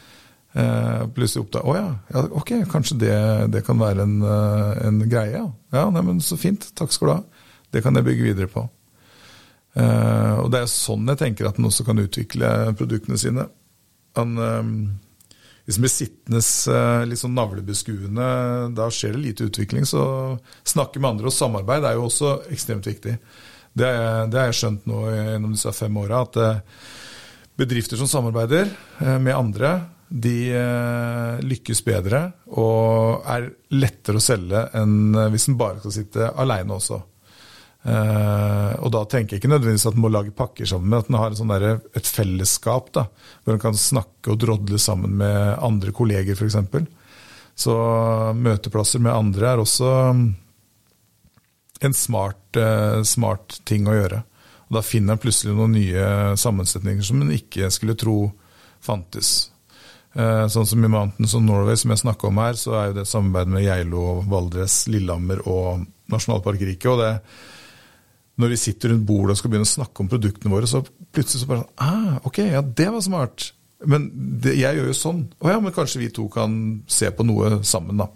Eh, 0.53 1.05
plutselig 1.15 1.47
oppdager 1.47 1.65
Å 1.65 1.77
ja, 1.79 2.25
ok, 2.37 2.51
kanskje 2.69 2.99
det, 3.01 3.15
det 3.55 3.63
kan 3.65 3.79
være 3.81 4.03
en, 4.05 4.19
uh, 4.21 4.73
en 4.85 4.99
greie. 5.09 5.39
Ja, 5.39 5.47
ja 5.73 5.87
nei, 5.89 6.03
men 6.05 6.21
så 6.21 6.37
fint. 6.37 6.67
Takk 6.77 6.93
skal 6.93 7.09
du 7.09 7.13
ha. 7.15 7.45
Det 7.73 7.81
kan 7.81 7.97
jeg 7.97 8.05
bygge 8.05 8.27
videre 8.27 8.49
på. 8.51 8.67
Uh, 9.73 10.43
og 10.43 10.51
det 10.53 10.61
er 10.61 10.69
sånn 10.69 11.09
jeg 11.09 11.21
tenker 11.23 11.49
at 11.49 11.57
en 11.57 11.71
også 11.71 11.85
kan 11.87 12.01
utvikle 12.03 12.51
produktene 12.77 13.17
sine. 13.17 13.47
Han 14.19 14.37
hvis 15.63 15.77
en 15.79 15.85
blir 15.85 15.91
sittende 15.93 16.39
litt 17.07 17.21
sånn 17.21 17.37
navlebeskuende, 17.37 18.25
da 18.75 18.89
skjer 18.91 19.13
det 19.15 19.21
lite 19.23 19.45
utvikling. 19.47 19.87
Så 19.87 20.03
snakke 20.67 20.99
med 20.99 21.13
andre 21.13 21.31
og 21.31 21.33
samarbeid 21.33 21.87
er 21.87 21.95
jo 21.95 22.09
også 22.09 22.33
ekstremt 22.51 22.89
viktig. 22.89 23.13
Det, 23.71 23.89
det 24.27 24.41
har 24.41 24.51
jeg 24.51 24.57
skjønt 24.59 24.89
nå 24.91 24.99
gjennom 25.07 25.55
disse 25.55 25.71
fem 25.77 26.01
åra, 26.03 26.19
at 26.27 27.55
bedrifter 27.55 27.95
som 28.01 28.11
samarbeider 28.11 28.67
med 29.23 29.31
andre, 29.37 29.71
de 30.13 30.37
eh, 30.53 31.39
lykkes 31.41 31.81
bedre 31.85 32.27
og 32.53 33.25
er 33.33 33.47
lettere 33.73 34.19
å 34.19 34.23
selge 34.23 34.67
enn 34.77 35.15
hvis 35.33 35.47
en 35.49 35.57
bare 35.57 35.81
skal 35.81 35.95
sitte 35.95 36.29
aleine 36.37 36.77
også. 36.77 36.99
Uh, 37.83 38.79
og 38.79 38.93
da 38.95 39.01
tenker 39.11 39.35
jeg 39.35 39.41
ikke 39.41 39.49
nødvendigvis 39.51 39.89
at 39.89 39.97
en 39.97 40.03
må 40.05 40.11
lage 40.13 40.31
pakker 40.31 40.67
sammen, 40.69 40.87
men 40.87 41.01
at 41.01 41.09
en 41.11 41.17
har 41.19 41.33
sånn 41.35 41.51
der, 41.51 41.81
et 41.99 42.07
fellesskap 42.07 42.93
da, 42.95 43.09
hvor 43.43 43.57
en 43.57 43.63
kan 43.65 43.75
snakke 43.75 44.31
og 44.31 44.39
drodle 44.39 44.79
sammen 44.79 45.17
med 45.19 45.57
andre 45.59 45.91
kolleger 45.95 46.37
f.eks. 46.37 46.55
Så 47.59 47.75
møteplasser 48.39 49.03
med 49.03 49.11
andre 49.11 49.49
er 49.49 49.61
også 49.61 49.89
en 51.83 51.97
smart, 51.97 52.61
smart 53.03 53.59
ting 53.67 53.89
å 53.91 53.97
gjøre. 53.97 54.21
Og 54.69 54.77
Da 54.77 54.85
finner 54.87 55.17
en 55.17 55.21
plutselig 55.21 55.53
noen 55.57 55.75
nye 55.75 56.05
sammensetninger 56.39 57.03
som 57.03 57.19
en 57.21 57.35
ikke 57.35 57.67
skulle 57.73 57.99
tro 57.99 58.31
fantes. 58.81 59.51
Eh, 60.13 60.43
sånn 60.53 60.67
som 60.69 60.83
i 60.85 60.91
Mountains 60.91 61.33
of 61.33 61.41
Norway, 61.41 61.77
som 61.79 61.89
jeg 61.93 62.03
snakka 62.03 62.29
om 62.29 62.39
her, 62.43 62.57
så 62.59 62.75
er 62.77 62.91
jo 62.91 62.99
det 62.99 63.07
samarbeid 63.09 63.49
med 63.49 63.65
Geilo, 63.65 64.03
Valdres, 64.29 64.83
Lillehammer 64.93 65.41
og 65.49 65.87
Nasjonalparkriket. 66.13 66.85
Og 66.91 66.99
det, 67.01 67.13
når 68.41 68.53
vi 68.53 68.59
sitter 68.61 68.93
rundt 68.93 69.07
bordet 69.09 69.33
og 69.33 69.41
skal 69.41 69.53
begynne 69.53 69.69
å 69.69 69.73
snakke 69.73 70.03
om 70.03 70.11
produktene 70.11 70.53
våre, 70.53 70.69
så 70.69 70.83
plutselig 70.85 71.41
så 71.41 71.49
bare 71.49 71.63
sånn 71.63 71.81
ah, 71.81 72.19
Ok, 72.29 72.43
ja, 72.45 72.61
det 72.61 72.89
var 72.93 73.05
smart. 73.05 73.49
Men 73.89 74.05
det, 74.13 74.53
jeg 74.59 74.77
gjør 74.77 74.91
jo 74.91 74.99
sånn. 74.99 75.23
Å 75.41 75.55
ja, 75.55 75.63
men 75.63 75.73
kanskje 75.75 76.03
vi 76.03 76.11
to 76.13 76.27
kan 76.31 76.59
se 76.87 77.09
på 77.11 77.25
noe 77.25 77.57
sammen, 77.67 77.97
da. 78.03 78.07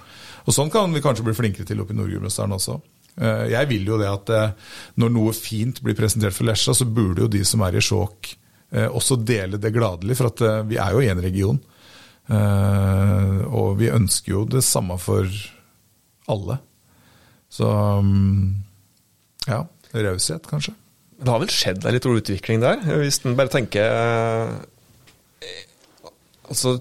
Og 0.45 0.55
sånn 0.55 0.69
kan 0.71 0.93
vi 0.93 1.01
kanskje 1.03 1.25
bli 1.25 1.35
flinkere 1.35 1.67
til 1.67 1.81
oppe 1.81 1.95
i 1.95 1.97
Nord-Gudbrandsdalen 1.97 2.55
også. 2.59 2.75
Eh, 3.17 3.47
jeg 3.55 3.69
vil 3.71 3.89
jo 3.89 3.97
det 3.99 4.11
at 4.11 4.29
eh, 4.37 4.75
når 5.01 5.15
noe 5.15 5.33
fint 5.35 5.81
blir 5.81 5.97
presentert 5.97 6.37
for 6.37 6.47
Lesja, 6.47 6.77
så 6.77 6.85
burde 6.85 7.25
jo 7.25 7.31
de 7.33 7.41
som 7.47 7.65
er 7.65 7.79
i 7.79 7.83
sjåk 7.83 8.35
også 8.67 9.15
dele 9.23 9.55
det 9.63 9.69
gladelig, 9.71 10.17
for 10.19 10.27
at 10.27 10.41
vi 10.67 10.75
er 10.75 10.91
jo 10.91 10.99
én 10.99 11.21
region. 11.23 11.55
Uh, 12.27 13.45
og 13.55 13.77
vi 13.79 13.91
ønsker 13.93 14.33
jo 14.33 14.43
det 14.49 14.63
samme 14.67 14.97
for 14.99 15.29
alle. 16.27 16.59
Så 17.47 17.67
um, 17.67 18.57
ja, 19.47 19.63
raushet, 19.95 20.47
kanskje. 20.49 20.75
Det 21.17 21.31
har 21.31 21.41
vel 21.41 21.53
skjedd 21.53 21.85
en 21.87 21.95
litt 21.95 22.05
utvikling 22.05 22.61
der, 22.61 22.83
hvis 22.99 23.23
en 23.25 23.37
bare 23.37 23.53
tenker 23.53 23.93
uh, 23.93 24.57
Altså, 26.47 26.77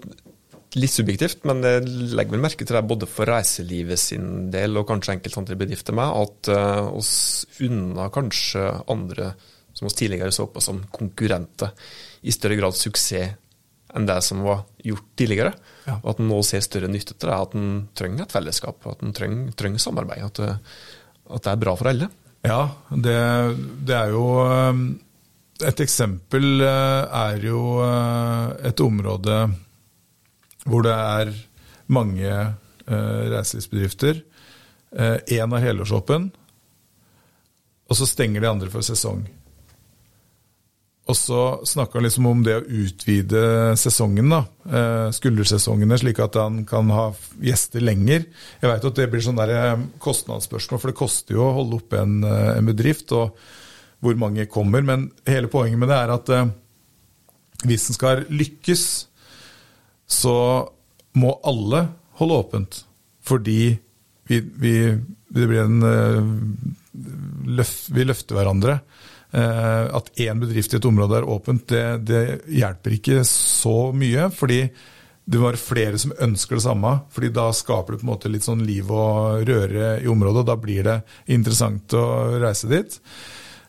litt 0.79 0.93
subjektivt, 0.95 1.41
men 1.49 1.59
jeg 1.67 1.81
legger 2.15 2.37
vel 2.37 2.43
merke 2.45 2.63
til 2.63 2.77
det 2.77 2.83
både 2.87 3.09
for 3.11 3.27
reiselivet 3.27 3.99
sin 3.99 4.45
del 4.53 4.79
og 4.79 4.87
kanskje 4.87 5.17
enkelte 5.17 5.41
andre 5.41 5.57
bedrifter 5.59 5.97
med, 5.99 6.13
at 6.21 6.51
uh, 6.55 6.91
oss 6.95 7.11
unna 7.67 8.07
kanskje 8.15 8.63
andre 8.93 9.33
som 9.77 9.89
oss 9.91 9.99
tidligere 9.99 10.31
så 10.33 10.47
på 10.49 10.63
som 10.63 10.79
konkurrenter, 10.95 11.75
i 12.23 12.35
større 12.35 12.61
grad 12.61 12.79
suksess 12.79 13.35
enn 13.97 14.07
det 14.09 14.19
som 14.25 14.43
var 14.45 14.65
gjort 14.85 15.09
tidligere. 15.19 15.55
Ja. 15.87 15.97
Og 16.03 16.13
at 16.13 16.21
en 16.21 16.31
nå 16.31 16.43
ser 16.47 16.65
større 16.65 16.91
nytte 16.93 17.15
til 17.15 17.31
det, 17.31 17.39
at 17.39 17.57
en 17.57 17.73
trenger 17.97 18.27
et 18.27 18.37
fellesskap, 18.37 18.87
at 18.91 19.03
en 19.05 19.17
trenger, 19.17 19.51
trenger 19.59 19.83
samarbeid. 19.83 20.25
At 20.29 20.41
det, 20.43 20.53
at 21.27 21.47
det, 21.47 21.53
er 21.53 21.63
bra 21.65 21.75
for 21.79 21.91
alle. 21.93 22.11
Ja, 22.47 22.61
det, 22.91 23.19
det 23.89 23.97
er 23.97 24.13
jo 24.15 24.27
um, 24.45 24.83
Et 25.67 25.81
eksempel 25.83 26.61
uh, 26.61 27.09
er 27.09 27.43
jo 27.43 27.61
uh, 27.81 28.53
et 28.69 28.81
område 28.85 29.39
hvor 30.67 30.83
det 30.83 30.93
er 30.93 31.29
mange 31.95 32.31
reiselivsbedrifter. 32.87 34.19
Én 35.31 35.53
har 35.55 35.63
helårsåpen, 35.63 36.25
og 37.87 37.99
så 37.99 38.09
stenger 38.11 38.43
de 38.43 38.49
andre 38.51 38.71
for 38.73 38.83
sesong. 38.83 39.21
Og 41.07 41.15
så 41.15 41.41
snakka 41.63 42.01
han 42.01 42.07
liksom 42.09 42.27
om 42.27 42.41
det 42.43 42.57
å 42.59 42.65
utvide 42.83 43.41
sesongen, 43.79 44.27
da, 44.33 44.41
eh, 44.67 45.11
skuldersesongene, 45.15 45.99
slik 46.03 46.19
at 46.25 46.35
han 46.41 46.65
kan 46.67 46.91
ha 46.91 47.05
gjester 47.39 47.85
lenger. 47.85 48.25
Jeg 48.61 48.71
veit 48.73 48.89
at 48.89 48.99
det 48.99 49.07
blir 49.13 49.23
sånn 49.23 49.39
eh, 49.39 49.77
kostnadsspørsmål, 50.03 50.81
for 50.83 50.91
det 50.91 50.99
koster 50.99 51.39
jo 51.39 51.45
å 51.47 51.55
holde 51.61 51.79
oppe 51.79 52.01
en, 52.03 52.25
eh, 52.27 52.57
en, 52.57 52.67
bedrift, 52.67 53.15
og 53.15 53.39
hvor 54.03 54.19
mange 54.19 54.49
kommer. 54.51 54.83
Men 54.83 55.13
hele 55.27 55.47
poenget 55.47 55.79
med 55.79 55.89
det 55.95 56.01
er 56.01 56.15
at 56.17 56.35
hvis 57.63 57.89
en 57.89 57.95
skal 57.95 58.27
lykkes, 58.27 59.07
så 60.11 60.37
må 61.15 61.39
alle 61.47 61.87
holde 62.19 62.41
åpent. 62.43 62.85
Fordi 63.23 63.79
vi, 64.27 64.41
vi, 64.43 64.75
en 65.59 65.81
Vi 66.97 68.05
løfter 68.05 68.35
hverandre. 68.35 68.81
Eh, 69.33 69.87
at 69.97 70.11
én 70.23 70.41
bedrift 70.41 70.75
i 70.75 70.79
et 70.79 70.89
område 70.89 71.19
er 71.19 71.31
åpent, 71.31 71.67
det, 71.69 71.87
det, 72.07 72.23
hjelper 72.53 72.99
ikke 72.99 73.25
så 73.29 73.91
mye. 73.97 74.29
Fordi 74.35 74.61
det 75.27 75.41
var 75.43 75.59
flere 75.59 75.99
som 75.99 76.15
ønsker 76.23 76.57
det 76.57 76.67
samme. 76.69 76.93
fordi 77.11 77.33
da 77.35 77.49
skaper 77.53 77.93
du 77.93 77.99
på 77.99 78.07
en 78.07 78.13
måte 78.13 78.31
litt 78.31 78.47
sånn 78.47 78.63
liv 78.67 78.91
og 78.95 79.43
røre 79.49 79.97
i 79.99 80.07
området, 80.07 80.45
og 80.45 80.47
da 80.47 80.57
blir 80.61 80.87
det 80.87 81.01
interessant 81.35 81.97
å 81.99 82.07
reise 82.39 82.71
dit. 82.71 83.01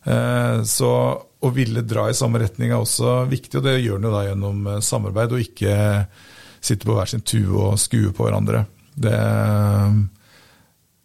Eh, 0.05 0.61
så 0.63 0.91
å 1.37 1.49
ville 1.53 1.81
dra 1.85 2.07
i 2.09 2.17
samme 2.17 2.39
retning 2.41 2.71
er 2.71 2.81
også 2.81 3.23
viktig, 3.29 3.59
og 3.59 3.65
det 3.65 3.79
gjør 3.79 3.97
en 3.99 4.07
jo 4.07 4.13
da 4.13 4.23
gjennom 4.27 4.67
eh, 4.67 4.83
samarbeid, 4.85 5.33
og 5.33 5.43
ikke 5.43 5.73
sitte 6.61 6.87
på 6.87 6.97
hver 6.97 7.09
sin 7.09 7.25
tue 7.25 7.57
og 7.57 7.81
skue 7.81 8.13
på 8.13 8.27
hverandre. 8.27 8.65
Det 8.97 9.17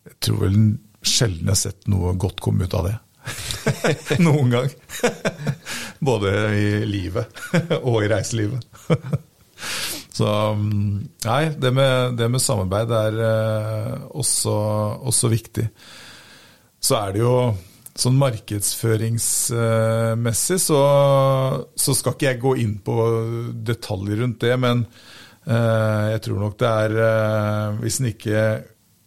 Jeg 0.03 0.17
tror 0.25 0.39
vel 0.45 0.57
sjelden 1.03 1.49
jeg 1.49 1.53
har 1.53 1.61
sett 1.61 1.89
noe 1.91 2.15
godt 2.21 2.41
komme 2.45 2.65
ut 2.69 2.77
av 2.77 2.89
det. 2.89 2.97
Noen 4.27 4.51
gang. 4.53 4.71
Både 6.09 6.29
i 6.57 6.85
livet 6.89 7.27
og 7.89 7.97
i 8.03 8.11
reiselivet. 8.13 8.63
Så 10.13 10.29
nei, 10.59 11.55
det 11.57 11.71
med, 11.73 12.19
det 12.19 12.29
med 12.29 12.41
samarbeid 12.43 12.91
er 12.93 13.15
eh, 13.27 13.93
også, 14.13 14.53
også, 15.09 15.29
viktig. 15.33 15.67
Så 16.83 16.97
er 16.99 17.13
det 17.15 17.21
jo 17.23 17.55
sånn 17.97 18.19
markedsføringsmessig, 18.21 20.59
så, 20.61 20.81
så, 21.77 21.95
skal 21.97 22.13
ikke 22.17 22.31
jeg 22.31 22.41
gå 22.43 22.57
inn 22.63 22.77
på 22.85 22.95
detaljer 23.69 24.17
rundt 24.25 24.41
det, 24.45 24.57
men 24.61 24.77
eh, 25.47 26.05
jeg 26.15 26.21
tror 26.27 26.39
nok 26.45 26.55
det 26.61 26.71
er 26.71 26.91
eh, 27.09 27.69
Hvis 27.83 27.99
en 28.01 28.11
ikke 28.13 28.39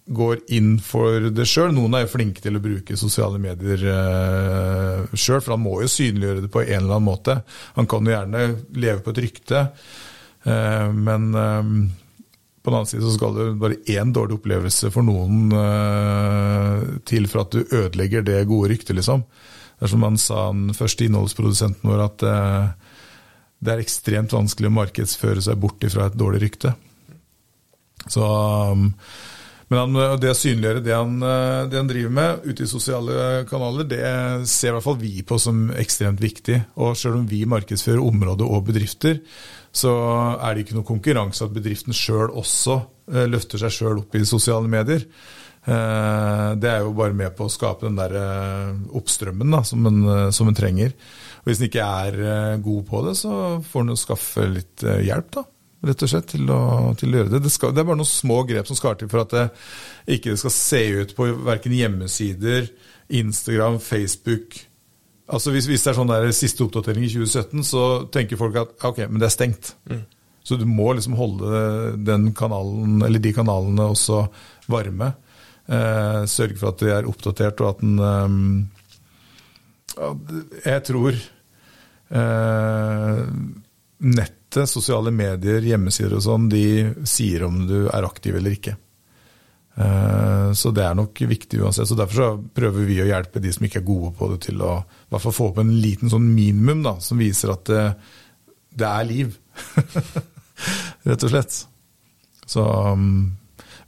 går 0.05 0.43
inn 0.53 0.75
for 0.83 1.29
det 1.33 1.47
sjøl. 1.49 1.71
Noen 1.73 1.97
er 1.97 2.05
jo 2.05 2.13
flinke 2.13 2.43
til 2.43 2.57
å 2.57 2.61
bruke 2.61 2.97
sosiale 2.99 3.39
medier 3.41 3.81
uh, 3.89 5.15
sjøl, 5.17 5.41
for 5.41 5.55
han 5.55 5.63
må 5.63 5.79
jo 5.81 5.89
synliggjøre 5.89 6.45
det 6.45 6.51
på 6.53 6.61
en 6.61 6.77
eller 6.77 6.97
annen 6.97 7.07
måte. 7.07 7.39
Han 7.77 7.89
kan 7.89 8.05
jo 8.05 8.13
gjerne 8.13 8.43
leve 8.77 9.01
på 9.01 9.15
et 9.15 9.21
rykte, 9.25 9.63
uh, 10.45 10.89
men 10.93 11.27
uh, 11.33 11.73
på 12.61 12.69
den 12.71 12.79
annen 12.79 12.91
side 12.91 13.05
så 13.05 13.15
skal 13.17 13.35
det 13.37 13.49
bare 13.61 13.81
én 13.97 14.13
dårlig 14.13 14.37
opplevelse 14.37 14.93
for 14.93 15.05
noen 15.05 15.49
uh, 15.57 16.85
til 17.09 17.29
for 17.31 17.45
at 17.45 17.57
du 17.57 17.65
ødelegger 17.65 18.25
det 18.25 18.43
gode 18.49 18.75
ryktet, 18.75 18.97
liksom. 18.99 19.25
Det 19.75 19.89
er 19.89 19.91
som 19.91 20.05
han 20.05 20.21
sa, 20.21 20.47
den 20.53 20.77
første 20.77 21.03
innholdsprodusenten 21.03 21.89
vår, 21.89 22.05
at 22.05 22.21
det 23.59 23.73
er 23.73 23.81
ekstremt 23.83 24.31
vanskelig 24.31 24.69
å 24.69 24.75
markedsføre 24.77 25.43
seg 25.43 25.59
bort 25.59 25.83
ifra 25.83 26.07
et 26.07 26.15
dårlig 26.15 26.45
rykte. 26.45 26.71
Så 28.07 28.23
um, 28.23 28.93
men 29.71 29.79
han, 29.81 30.19
det 30.21 30.29
å 30.29 30.37
synliggjøre 30.37 30.81
det 30.85 30.93
han, 30.93 31.15
eh, 31.25 31.63
det 31.71 31.79
han, 31.79 31.87
driver 31.89 32.13
med 32.13 32.43
ute 32.45 32.65
i 32.65 32.69
sosiale 32.69 33.45
kanaler, 33.49 33.87
det 33.89 34.01
ser 34.49 34.71
i 34.71 34.75
hvert 34.75 34.85
fall 34.85 34.99
vi 35.01 35.13
på 35.25 35.39
som 35.41 35.67
ekstremt 35.73 36.21
viktig. 36.21 36.59
Og 36.77 36.93
selv 36.99 37.17
om 37.19 37.25
vi 37.29 37.41
markedsfører 37.49 38.03
områder 38.03 38.45
og 38.45 38.67
bedrifter, 38.69 39.23
så 39.75 39.95
er 40.37 40.53
det 40.53 40.65
ikke 40.65 40.77
noe 40.77 40.87
konkurranse 40.87 41.47
at 41.47 41.55
bedriften 41.55 41.97
sjøl 41.97 42.29
også 42.29 42.77
eh, 43.09 43.25
løfter 43.31 43.63
seg 43.63 43.73
sjøl 43.73 44.03
opp 44.03 44.13
i 44.13 44.21
sosiale 44.29 44.69
medier. 44.69 45.07
Eh, 45.65 46.51
det 46.61 46.69
er 46.69 46.85
jo 46.85 46.93
bare 47.01 47.17
med 47.17 47.33
på 47.33 47.49
å 47.49 47.55
skape 47.55 47.87
den 47.87 47.97
der 47.97 48.13
oppstrømmen 48.93 49.57
da, 49.57 49.63
som, 49.65 49.89
en, 49.89 50.29
som 50.29 50.51
en 50.51 50.61
trenger. 50.61 50.93
Og 51.41 51.49
Hvis 51.49 51.63
en 51.63 51.71
ikke 51.71 51.89
er 52.05 52.61
god 52.61 52.85
på 52.85 53.01
det, 53.09 53.17
så 53.17 53.33
får 53.65 53.89
en 53.89 53.97
skaffe 53.97 54.45
litt 54.45 54.85
hjelp, 54.85 55.33
da 55.39 55.47
rett 55.85 56.05
og 56.05 56.11
slett, 56.11 56.29
til 56.33 56.49
å, 56.51 56.61
til 56.99 57.13
å 57.13 57.19
gjøre 57.19 57.33
det. 57.35 57.41
Det, 57.45 57.51
skal, 57.53 57.73
det, 57.75 57.81
er 57.81 57.89
bare 57.89 58.01
noen 58.01 58.09
små 58.09 58.41
grep 58.49 58.69
som 58.69 58.77
skal 58.77 58.97
til 58.99 59.11
for 59.11 59.23
at 59.23 59.35
det 59.35 59.45
ikke 60.17 60.35
skal 60.39 60.53
se 60.53 60.81
ut 61.01 61.15
på 61.17 61.29
verken 61.45 61.75
hjemmesider, 61.75 62.71
Instagram, 63.15 63.77
Facebook 63.83 64.57
Altså 65.25 65.49
Hvis, 65.53 65.65
hvis 65.65 65.81
det 65.81 65.89
er 65.89 65.97
sånn 65.97 66.11
der 66.11 66.27
siste 66.37 66.61
oppdatering 66.65 67.05
i 67.07 67.09
2017, 67.09 67.63
så 67.65 67.83
tenker 68.13 68.37
folk 68.37 68.59
at 68.61 68.75
ok, 68.85 68.99
men 69.09 69.17
det 69.17 69.25
er 69.25 69.33
stengt. 69.33 69.71
Mm. 69.89 70.03
Så 70.45 70.57
du 70.61 70.67
må 70.69 70.91
liksom 70.93 71.15
holde 71.17 71.95
den 72.05 72.29
kanalen, 72.37 72.99
eller 73.01 73.19
de 73.21 73.31
kanalene 73.33 73.87
også 73.89 74.19
varme. 74.69 75.15
Eh, 75.65 76.21
sørge 76.29 76.59
for 76.59 76.69
at 76.69 76.83
de 76.83 76.91
er 76.93 77.09
oppdatert, 77.09 77.61
og 77.63 77.71
at 77.71 77.79
den 77.81 77.97
eh, 78.05 78.29
Jeg 80.67 80.83
tror 80.85 81.17
eh, 82.21 83.21
nett 84.05 84.44
nettet, 84.55 84.71
sosiale 84.71 85.11
medier, 85.11 85.63
hjemmesider 85.63 86.15
og 86.17 86.23
sånn, 86.23 86.49
de 86.49 86.93
sier 87.07 87.45
om 87.45 87.65
du 87.67 87.87
er 87.89 88.07
aktiv 88.07 88.35
eller 88.35 88.55
ikke. 88.55 88.75
Eh, 89.75 90.51
så 90.55 90.71
det 90.71 90.85
er 90.85 90.95
nok 90.95 91.19
viktig 91.27 91.61
uansett. 91.61 91.87
så 91.87 91.95
Derfor 91.95 92.15
så 92.15 92.29
prøver 92.55 92.87
vi 92.87 93.01
å 93.03 93.07
hjelpe 93.09 93.41
de 93.43 93.51
som 93.51 93.65
ikke 93.65 93.81
er 93.81 93.87
gode 93.87 94.13
på 94.15 94.29
det, 94.31 94.41
til 94.47 94.61
å 94.63 94.77
i 94.79 95.09
hvert 95.11 95.25
fall 95.25 95.35
få 95.35 95.49
opp 95.51 95.59
en 95.63 95.73
liten 95.81 96.11
sånn 96.11 96.27
minimum 96.33 96.83
da, 96.85 96.97
som 97.03 97.19
viser 97.19 97.51
at 97.53 97.65
det, 97.67 97.85
det 98.71 98.91
er 98.91 99.09
liv. 99.09 99.35
Rett 101.09 101.25
og 101.27 101.33
slett. 101.33 101.63
Så, 102.45 102.63
mm, 102.95 103.23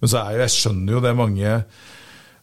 men 0.02 0.12
så 0.12 0.24
er 0.24 0.36
jo, 0.36 0.44
jeg 0.44 0.56
skjønner 0.58 0.98
jo 0.98 1.04
det 1.06 1.16
mange 1.18 1.60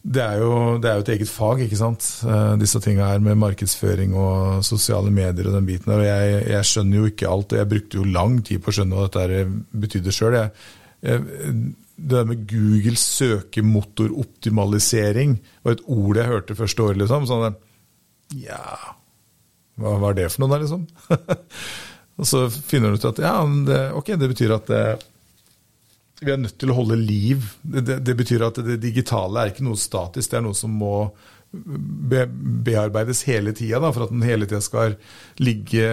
det 0.05 0.21
er, 0.21 0.41
jo, 0.43 0.57
det 0.77 0.91
er, 0.91 0.99
jo, 0.99 1.03
et 1.07 1.11
eget 1.15 1.31
fag, 1.33 1.63
ikke 1.65 1.79
sant. 1.81 2.07
Uh, 2.29 2.53
disse 2.61 2.77
tinga 2.85 3.07
her 3.09 3.23
med 3.25 3.39
markedsføring 3.41 4.13
og 4.21 4.65
sosiale 4.67 5.09
medier 5.15 5.49
og 5.49 5.55
den 5.57 5.69
biten 5.69 5.95
der. 5.95 6.03
Jeg, 6.05 6.43
jeg, 6.53 6.69
skjønner 6.69 6.99
jo 6.99 7.09
ikke 7.09 7.31
alt. 7.31 7.55
og 7.55 7.63
Jeg 7.63 7.71
brukte 7.71 8.01
jo 8.01 8.13
lang 8.13 8.35
tid 8.45 8.61
på 8.61 8.69
å 8.69 8.75
skjønne 8.77 8.99
hva 8.99 9.07
dette 9.09 9.47
betydde 9.85 10.13
sjøl. 10.13 10.37
Det 11.01 11.17
der 11.97 12.25
med 12.27 12.51
Google 12.51 12.97
søkemotoroptimalisering 12.99 15.39
var 15.63 15.73
et 15.77 15.83
ord 15.87 16.17
jeg 16.19 16.31
hørte 16.31 16.57
første 16.59 16.83
året, 16.83 16.99
liksom. 17.01 17.27
Sånn 17.31 17.55
Ja, 18.41 18.65
hva 19.81 19.93
var 20.03 20.13
det 20.19 20.33
for 20.33 20.41
noe, 20.43 20.53
da, 20.53 20.59
liksom? 20.63 20.83
og 22.19 22.25
så 22.29 22.39
finner 22.53 22.89
du 22.91 22.95
ut 22.99 23.11
at 23.13 23.19
ja, 23.23 23.37
det, 23.69 23.81
ok, 23.97 24.09
det 24.21 24.29
betyr 24.35 24.51
at 24.59 24.67
det, 24.71 24.85
vi 26.27 26.35
er 26.35 26.41
nødt 26.43 26.57
til 26.61 26.73
å 26.73 26.79
holde 26.79 26.99
liv. 27.01 27.45
Det, 27.63 27.85
det, 27.87 28.01
det, 28.07 28.17
betyr 28.19 28.47
at 28.47 28.61
det 28.67 28.81
digitale 28.83 29.43
er 29.43 29.53
ikke 29.53 29.67
noe 29.67 29.81
statisk, 29.81 30.31
det 30.31 30.41
er 30.41 30.47
noe 30.47 30.59
som 30.59 30.75
må 30.75 30.97
be, 31.55 32.25
bearbeides 32.67 33.25
hele 33.29 33.55
tida 33.57 33.81
for 33.85 34.07
at 34.07 34.15
den 34.15 34.25
hele 34.27 34.49
tida 34.49 34.63
skal 34.65 34.97
ligge 35.43 35.87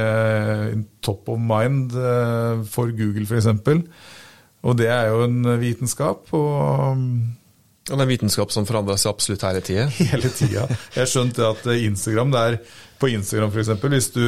top 1.06 1.30
of 1.30 1.41
mind 1.41 1.94
uh, 1.98 2.63
for 2.67 2.94
Google 2.96 3.28
f.eks. 3.28 3.52
Og 4.62 4.78
det 4.78 4.89
er 4.94 5.12
jo 5.12 5.28
en 5.28 5.54
vitenskap. 5.62 6.34
og... 6.38 7.06
Og 7.89 7.98
det 7.98 8.04
er 8.04 8.06
en 8.06 8.12
vitenskap 8.12 8.52
som 8.54 8.65
forandrer 8.70 9.00
seg 9.02 9.10
absolutt 9.10 9.41
hele 9.44 9.62
tida? 9.65 9.88
Hele 10.12 10.30
tida. 10.32 10.67
Jeg 10.94 11.10
skjønte 11.10 11.48
at 11.48 11.65
Instagram, 11.74 12.30
det 12.32 12.41
er 12.46 12.58
på 13.02 13.10
Instagram 13.10 13.50
f.eks. 13.50 13.72
Hvis 13.82 14.12
du 14.13 14.26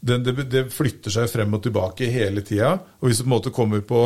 det, 0.00 0.32
det, 0.50 0.64
flytter 0.70 1.12
seg 1.12 1.30
frem 1.30 1.54
og 1.56 1.62
tilbake 1.64 2.08
hele 2.12 2.44
tida. 2.46 2.76
Og 3.00 3.08
hvis 3.08 3.20
du 3.20 3.24
på 3.24 3.28
en 3.28 3.34
måte 3.34 3.54
kommer 3.54 3.82
på 3.86 4.02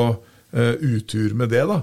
utur 0.52 1.32
med 1.38 1.48
det, 1.48 1.62
da, 1.68 1.78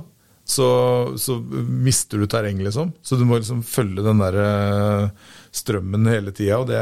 så, 0.50 1.14
så, 1.18 1.36
mister 1.70 2.18
du 2.18 2.26
terreng, 2.28 2.58
liksom. 2.64 2.92
Så 3.02 3.16
du 3.16 3.26
må 3.26 3.38
liksom 3.38 3.62
følge 3.64 4.02
den 4.02 4.22
der 4.22 4.38
uh, 4.42 5.34
strømmen 5.54 6.10
hele 6.10 6.34
tida, 6.34 6.58
og 6.58 6.72
det 6.72 6.80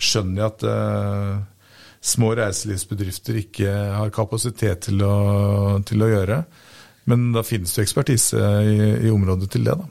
skjønner 0.00 0.40
jeg 0.40 0.52
at 0.52 0.64
uh, 0.64 1.74
små 2.04 2.32
reiselivsbedrifter 2.38 3.42
ikke 3.42 3.74
har 3.98 4.14
kapasitet 4.14 4.86
til 4.88 5.04
å, 5.04 5.16
til 5.84 6.00
å 6.00 6.08
gjøre. 6.14 6.38
Men 7.12 7.28
da 7.36 7.44
finnes 7.44 7.76
det 7.76 7.84
ekspertise 7.84 8.40
i, 8.64 8.78
i 9.04 9.12
området 9.12 9.50
til 9.52 9.68
det, 9.68 9.76
da. 9.82 9.90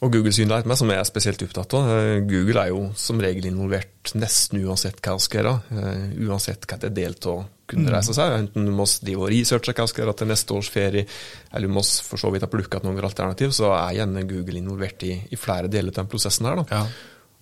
Og 0.00 0.14
Google 0.16 0.32
Synlight, 0.34 0.66
meg, 0.66 0.80
som 0.80 0.90
jeg 0.90 0.98
er 0.98 1.06
spesielt 1.06 1.42
opptatt 1.44 1.74
av. 1.76 1.88
Google 2.26 2.62
er 2.64 2.72
jo 2.72 2.86
som 2.98 3.20
regel 3.22 3.50
involvert 3.50 4.14
nesten 4.16 4.62
uansett 4.64 4.98
hva 5.04 5.14
vi 5.18 5.26
skal 5.26 5.42
gjøre. 5.44 5.80
Uansett 6.24 6.64
hva 6.66 6.80
det 6.80 6.88
er 6.88 6.98
delt 7.02 7.28
av 7.30 7.44
kunne 7.70 7.86
mm. 7.88 7.94
reise 7.94 8.16
seg. 8.16 8.34
Enten 8.36 8.68
du 8.68 8.74
må 8.74 8.86
researche 9.30 9.74
hva 9.76 9.86
skal 9.90 10.04
gjøre 10.04 10.16
til 10.20 10.30
neste 10.30 10.56
års 10.56 10.70
ferie, 10.72 11.06
eller 11.52 11.70
du 11.70 11.76
må 11.78 11.84
for 11.84 12.20
så 12.20 12.32
vidt 12.34 12.46
ha 12.46 12.50
plukka 12.50 12.82
noen 12.84 13.00
alternativ, 13.06 13.54
så 13.56 13.72
er 13.76 14.00
gjerne 14.00 14.26
Google 14.30 14.60
involvert 14.60 15.06
i, 15.06 15.14
i 15.30 15.40
flere 15.40 15.70
deler 15.72 15.94
av 15.94 16.02
den 16.02 16.12
prosessen 16.12 16.50
her. 16.50 16.62
Ja. 16.70 16.84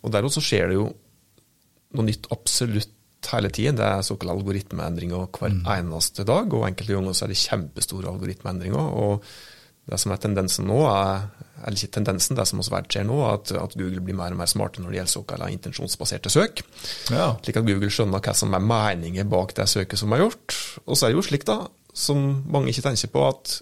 Og 0.04 0.14
Derimot 0.14 0.36
så 0.36 0.44
skjer 0.44 0.70
det 0.70 0.78
jo 0.78 0.88
noe 1.96 2.06
nytt 2.06 2.28
absolutt 2.34 2.94
hele 3.32 3.50
tiden. 3.50 3.78
Det 3.78 3.86
er 3.86 4.06
såkalte 4.06 4.36
algoritmeendringer 4.36 5.28
hver 5.34 5.54
mm. 5.56 5.62
eneste 5.74 6.26
dag, 6.28 6.52
og 6.54 6.66
enkelte 6.68 6.94
ganger 6.94 7.16
så 7.16 7.26
er 7.26 7.32
det 7.32 7.40
kjempestore 7.42 8.12
algoritmeendringer. 8.12 8.98
og 9.04 9.24
det 9.88 9.98
som 10.01 10.12
er 10.12 10.20
tendensen 10.20 10.68
nå, 10.68 10.79
er, 10.90 11.29
eller 11.64 11.79
ikke 11.79 11.94
tendensen, 11.96 12.37
det 12.37 12.44
som 12.48 12.61
også 12.61 12.83
skjer 12.92 13.07
nå, 13.09 13.18
at, 13.29 13.53
at 13.57 13.77
Google 13.79 14.03
blir 14.05 14.16
mer 14.18 14.35
og 14.35 14.40
mer 14.42 14.51
smarte 14.51 14.83
når 14.83 14.92
det 14.92 15.01
gjelder 15.01 15.14
såkalte 15.14 15.51
intensjonsbaserte 15.55 16.33
søk. 16.33 16.62
Ja. 17.14 17.31
Slik 17.40 17.61
at 17.61 17.66
Google 17.68 17.90
skjønner 17.92 18.22
hva 18.24 18.35
som 18.37 18.55
er 18.57 18.64
meningen 18.64 19.31
bak 19.33 19.57
det 19.57 19.68
søket 19.70 20.01
som 20.01 20.12
er 20.12 20.27
gjort. 20.27 20.57
Og 20.85 20.94
så 20.94 21.09
er 21.09 21.14
det 21.14 21.20
jo 21.20 21.27
slik, 21.31 21.48
da, 21.48 21.62
som 21.96 22.27
mange 22.53 22.72
ikke 22.72 22.85
tenker 22.90 23.12
på, 23.14 23.24
at 23.31 23.59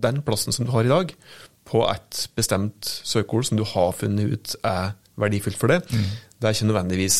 den 0.00 0.20
plassen 0.24 0.54
som 0.54 0.68
du 0.68 0.74
har 0.74 0.86
i 0.86 0.92
dag, 0.92 1.14
på 1.70 1.84
et 1.86 2.24
bestemt 2.34 2.88
søkeord 3.06 3.46
som 3.46 3.58
du 3.60 3.64
har 3.68 3.92
funnet 3.94 4.32
ut 4.32 4.54
er 4.66 4.94
verdifullt 5.20 5.60
for 5.60 5.72
det, 5.72 5.82
mm. 5.90 6.10
det 6.40 6.48
er 6.48 6.56
ikke 6.56 6.70
nødvendigvis 6.70 7.18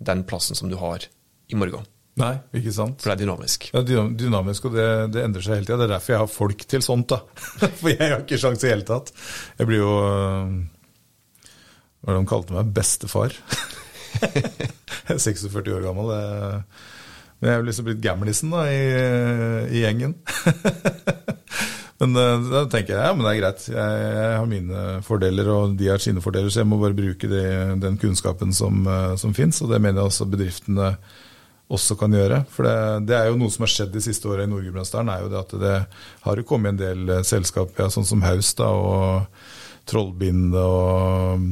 den 0.00 0.24
plassen 0.28 0.58
som 0.58 0.70
du 0.72 0.78
har 0.80 1.04
i 1.50 1.58
morgen. 1.58 1.86
Nei, 2.20 2.34
ikke 2.60 2.74
sant. 2.76 3.00
For 3.00 3.10
det 3.10 3.16
er 3.16 3.22
dynamisk. 3.24 3.70
Ja, 3.72 3.82
dynamisk, 3.84 4.68
og 4.68 4.76
det, 4.76 4.86
det 5.14 5.24
endrer 5.24 5.46
seg 5.46 5.58
hele 5.58 5.68
tida. 5.68 5.80
Det 5.80 5.88
er 5.88 5.94
derfor 5.96 6.14
jeg 6.14 6.22
har 6.22 6.30
folk 6.34 6.66
til 6.70 6.84
sånt, 6.84 7.14
da. 7.14 7.22
For 7.80 7.90
jeg 7.92 8.02
har 8.04 8.20
ikke 8.20 8.40
sjanse 8.40 8.68
i 8.68 8.72
hele 8.74 8.86
tatt. 8.88 9.12
Jeg 9.58 9.70
blir 9.70 9.82
jo 9.82 9.96
øh, 10.04 10.54
Hva 12.00 12.12
er 12.12 12.16
det 12.16 12.22
de 12.22 12.30
kalte 12.30 12.56
meg? 12.56 12.72
Bestefar. 12.76 13.36
jeg 14.20 15.16
er 15.16 15.22
46 15.22 15.76
år 15.76 15.84
gammel. 15.88 16.14
Men 17.40 17.48
jeg 17.48 17.56
er 17.56 17.62
jo 17.62 17.68
liksom 17.70 17.86
blitt 17.88 18.02
gamlisen 18.04 18.52
da, 18.52 18.66
i, 18.68 18.80
i 19.72 19.80
gjengen. 19.80 20.12
men 22.02 22.20
eh, 22.20 22.48
da 22.52 22.66
tenker 22.68 22.94
jeg 22.94 23.00
ja, 23.00 23.14
men 23.16 23.24
det 23.24 23.32
er 23.32 23.40
greit. 23.40 23.64
Jeg, 23.70 24.02
jeg, 24.04 24.34
har 24.36 24.50
mine 24.50 24.84
fordeler, 25.06 25.48
og 25.54 25.78
de 25.80 25.88
har 25.88 26.04
sine 26.04 26.20
fordeler, 26.24 26.52
så 26.52 26.60
jeg 26.60 26.68
må 26.68 26.80
bare 26.82 26.98
bruke 26.98 27.30
det, 27.32 27.46
den 27.80 27.96
kunnskapen 28.02 28.52
som, 28.56 28.84
eh, 28.84 29.16
som 29.20 29.32
fins. 29.36 29.62
Og 29.64 29.72
det 29.72 29.80
mener 29.80 30.02
jeg 30.02 30.12
også 30.12 30.28
bedriftene 30.28 30.92
også 31.70 31.96
kan 31.98 32.14
gjøre. 32.14 32.42
For 32.50 32.66
det, 32.66 32.76
det, 33.10 33.16
er 33.16 33.30
jo 33.30 33.38
noe 33.40 33.52
som 33.52 33.64
har 33.66 33.72
skjedd 33.72 33.94
de 33.94 34.02
siste 34.04 34.28
åra 34.30 34.44
i 34.44 34.50
Nord-Gudbrandsdalen, 34.50 35.12
er 35.12 35.24
jo 35.24 35.32
det 35.32 35.40
at 35.40 35.56
det 35.62 35.74
har 36.26 36.40
jo 36.40 36.46
kommet 36.48 36.74
en 36.74 36.80
del 36.80 37.16
eh, 37.16 37.26
selskap, 37.26 37.74
ja, 37.78 37.88
sånn 37.92 38.08
som 38.08 38.24
Haus 38.26 38.52
da, 38.58 38.70
og 38.70 39.90
Trollbinde 39.90 40.62
og 40.62 41.46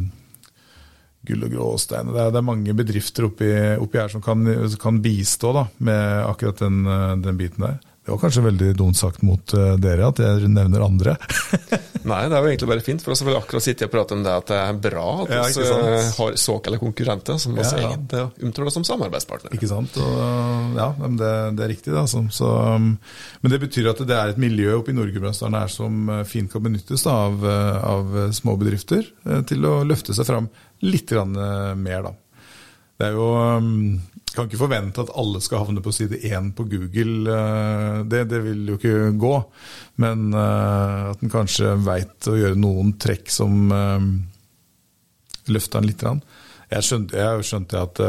gull 1.28 1.44
og 1.44 1.52
gråstein. 1.52 2.12
Det 2.14 2.22
er, 2.22 2.32
det 2.32 2.40
er 2.40 2.46
mange 2.46 2.74
bedrifter 2.76 3.28
oppi, 3.28 3.50
oppi 3.78 4.00
her 4.00 4.12
som 4.12 4.24
kan, 4.24 4.44
kan 4.80 5.00
bistå 5.04 5.52
da, 5.56 5.66
med 5.84 6.24
akkurat 6.24 6.62
den, 6.64 6.82
den, 7.24 7.38
biten 7.40 7.66
der. 7.66 7.78
Det 8.08 8.14
var 8.14 8.20
kanskje 8.22 8.40
veldig 8.40 8.68
dumt 8.72 8.96
sagt 8.96 9.20
mot 9.20 9.52
uh, 9.52 9.74
dere 9.76 10.06
at 10.08 10.20
jeg 10.22 10.48
nevner 10.48 10.80
andre. 10.80 11.12
Nei, 12.08 12.22
det 12.24 12.38
er 12.38 12.40
jo 12.40 12.48
egentlig 12.48 12.68
bare 12.70 12.84
fint. 12.86 13.02
For 13.04 13.12
oss 13.12 13.20
vil 13.20 13.36
akkurat 13.36 13.66
sitte 13.66 13.84
og 13.84 13.92
prate 13.92 14.16
om 14.16 14.22
det 14.24 14.32
at 14.32 14.48
det 14.48 14.60
er 14.62 14.78
bra 14.86 15.02
at 15.26 15.28
vi 15.28 15.66
ja, 15.66 15.74
uh, 15.76 16.06
har 16.16 16.38
såkalte 16.40 16.80
konkurrenter 16.80 17.36
som 17.36 17.58
også 17.60 17.82
ja, 17.82 17.92
ja. 18.16 18.24
omtaler 18.48 18.72
som 18.72 18.86
samarbeidspartnere. 18.88 19.52
Ikke 19.58 19.68
sant. 19.68 20.00
Og, 20.00 20.16
ja, 20.78 20.88
det, 21.04 21.34
det, 21.58 21.66
er 21.66 21.72
riktig. 21.74 21.92
Da, 21.92 22.06
så, 22.08 22.24
så, 22.32 22.48
um, 22.78 22.94
men 23.44 23.52
det 23.52 23.60
betyr 23.66 23.90
at 23.92 24.00
det 24.08 24.16
er 24.16 24.32
et 24.32 24.40
miljø 24.40 24.78
oppe 24.78 24.94
i 24.94 24.96
Nord-Gudbrandsdalen 24.96 25.68
som 25.76 26.08
uh, 26.08 26.24
fint 26.32 26.48
kan 26.48 26.64
benyttes 26.64 27.04
da, 27.04 27.18
av, 27.28 27.44
av 27.92 28.20
små 28.40 28.56
bedrifter 28.56 29.04
til 29.52 29.68
å 29.68 29.82
løfte 29.84 30.16
seg 30.16 30.32
fram 30.32 30.48
litt 30.88 31.12
mer, 31.12 32.08
da. 32.08 32.16
Det 32.98 33.12
er 33.12 33.20
jo 33.20 33.28
um, 33.36 33.98
Kan 34.38 34.46
ikke 34.46 34.60
forvente 34.60 35.02
at 35.02 35.10
alle 35.18 35.40
skal 35.42 35.64
havne 35.64 35.82
på 35.82 35.92
side 35.94 36.20
én 36.30 36.52
på 36.54 36.68
Google. 36.70 37.26
Uh, 37.26 38.04
det, 38.06 38.24
det, 38.30 38.40
vil 38.46 38.62
jo 38.70 38.78
ikke 38.78 39.12
gå. 39.18 39.34
Men 40.04 40.28
uh, 40.34 41.10
at 41.10 41.24
en 41.24 41.32
kanskje 41.32 41.74
veit 41.82 42.30
å 42.30 42.36
gjøre 42.38 42.58
noen 42.58 42.94
trekk 43.02 43.32
som 43.34 43.72
um, 43.74 44.10
løfter 45.50 45.82
den 45.82 45.90
litt. 45.90 46.06
Jeg 46.70 46.86
skjønte, 46.86 47.18
jeg 47.18 47.48
skjønte 47.48 47.82
at 47.82 48.02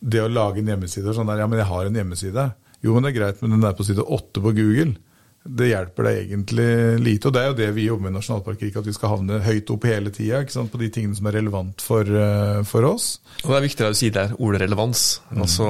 det 0.00 0.22
å 0.24 0.32
lage 0.32 0.60
en 0.60 0.72
hjemmeside 0.72 1.12
sånn 1.14 1.28
der, 1.30 1.44
Ja, 1.44 1.46
men 1.48 1.60
jeg 1.60 1.70
har 1.70 1.86
en 1.86 1.98
hjemmeside. 2.00 2.48
Jo, 2.84 2.94
men 2.94 3.04
det 3.04 3.12
er 3.12 3.18
greit, 3.20 3.40
men 3.44 3.54
den 3.54 3.68
er 3.68 3.76
på 3.78 3.86
side 3.86 4.02
åtte 4.02 4.42
på 4.42 4.52
Google 4.56 4.96
det 5.40 5.70
hjelper 5.70 6.04
deg 6.04 6.18
egentlig 6.20 6.68
lite. 7.00 7.28
Og 7.28 7.34
det 7.34 7.40
er 7.40 7.46
jo 7.48 7.56
det 7.56 7.68
vi 7.72 7.86
jobber 7.86 8.06
med 8.06 8.12
i 8.12 8.16
Nasjonalparkriket, 8.18 8.82
at 8.82 8.88
vi 8.90 8.92
skal 8.92 9.14
havne 9.14 9.38
høyt 9.40 9.70
opp 9.72 9.86
hele 9.88 10.12
tida 10.12 10.42
på 10.44 10.80
de 10.82 10.90
tingene 10.92 11.16
som 11.16 11.30
er 11.30 11.38
relevant 11.38 11.84
for, 11.84 12.04
uh, 12.04 12.60
for, 12.68 12.84
oss. 12.90 13.14
Og 13.40 13.48
Det 13.48 13.56
er 13.56 13.64
viktig 13.64 13.86
å 13.86 13.96
si 13.96 14.10
der, 14.12 14.34
ordet 14.36 14.60
relevans. 14.66 15.04
Mm. 15.30 15.44
Altså 15.46 15.68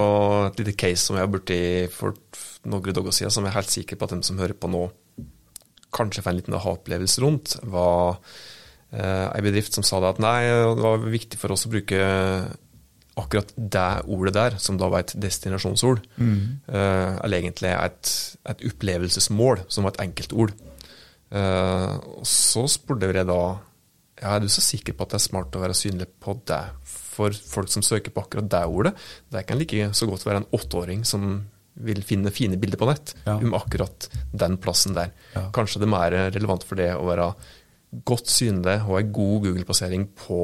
Et 0.49 0.63
lite 0.65 0.75
case 0.75 1.05
som 1.05 1.19
jeg 1.19 1.27
har 1.27 1.31
borti 1.31 1.61
for 1.95 2.19
noen 2.67 2.97
dager 2.97 3.15
siden, 3.15 3.31
som 3.31 3.47
jeg 3.47 3.53
er 3.53 3.61
helt 3.61 3.77
sikker 3.77 4.01
på 4.01 4.09
at 4.09 4.17
de 4.17 4.27
som 4.27 4.43
hører 4.43 4.59
på 4.59 4.71
nå, 4.73 4.89
kanskje 5.95 6.25
får 6.25 6.35
en 6.35 6.41
liten 6.41 6.59
aha-opplevelse 6.59 7.23
rundt, 7.23 7.55
var 7.71 8.19
uh, 8.19 9.29
ei 9.31 9.45
bedrift 9.47 9.79
som 9.79 9.87
sa 9.87 10.03
det 10.03 10.17
at 10.17 10.25
nei, 10.25 10.41
det 10.51 10.83
var 10.83 11.07
viktig 11.07 11.39
for 11.39 11.55
oss 11.55 11.69
å 11.69 11.73
bruke 11.73 12.03
akkurat 13.21 13.53
det 13.57 13.89
ordet 14.11 14.35
der, 14.37 14.59
som 14.63 14.79
da 14.81 14.89
var 14.93 15.05
et 15.05 15.15
destinasjonsord, 15.21 16.03
mm. 16.17 16.37
uh, 16.71 17.17
eller 17.25 17.41
egentlig 17.41 17.73
et, 17.73 18.13
et, 18.51 18.65
opplevelsesmål, 18.71 19.65
som 19.69 19.87
var 19.87 19.95
et 19.95 20.05
enkeltord. 20.07 20.55
Uh, 21.31 22.23
så 22.27 22.67
spurte 22.71 23.11
jeg 23.11 23.29
da 23.29 23.43
ja, 24.21 24.35
er 24.35 24.43
du 24.43 24.51
så 24.53 24.63
sikker 24.65 24.97
på 24.97 25.07
at 25.07 25.15
det 25.15 25.21
er 25.21 25.29
smart 25.29 25.57
å 25.57 25.63
være 25.63 25.77
synlig 25.79 26.11
på 26.21 26.35
det 26.49 26.61
for 26.85 27.33
folk 27.33 27.71
som 27.73 27.85
søker 27.85 28.13
på 28.13 28.25
akkurat 28.25 28.51
det 28.53 28.67
ordet? 28.69 28.93
Det 29.33 29.47
kan 29.49 29.61
like 29.61 29.93
så 29.97 30.09
godt 30.11 30.27
være 30.27 30.43
en 30.43 30.51
åtteåring 30.57 31.07
som 31.09 31.33
vil 31.81 32.03
finne 32.05 32.33
fine 32.35 32.59
bilder 32.61 32.81
på 32.81 32.89
nett 32.91 33.15
ja. 33.25 33.39
om 33.39 33.55
akkurat 33.57 34.11
den 34.37 34.59
plassen 34.61 34.97
der. 34.97 35.15
Ja. 35.33 35.47
Kanskje 35.55 35.81
det 35.81 35.89
er 35.89 35.95
mer 35.95 36.17
relevant 36.35 36.67
for 36.69 36.81
det 36.81 36.91
å 36.97 37.07
være 37.09 37.31
godt 38.07 38.31
synlig 38.31 38.77
og 38.85 38.95
ha 38.95 39.03
god 39.03 39.47
Google-plassering 39.47 40.07
på 40.19 40.43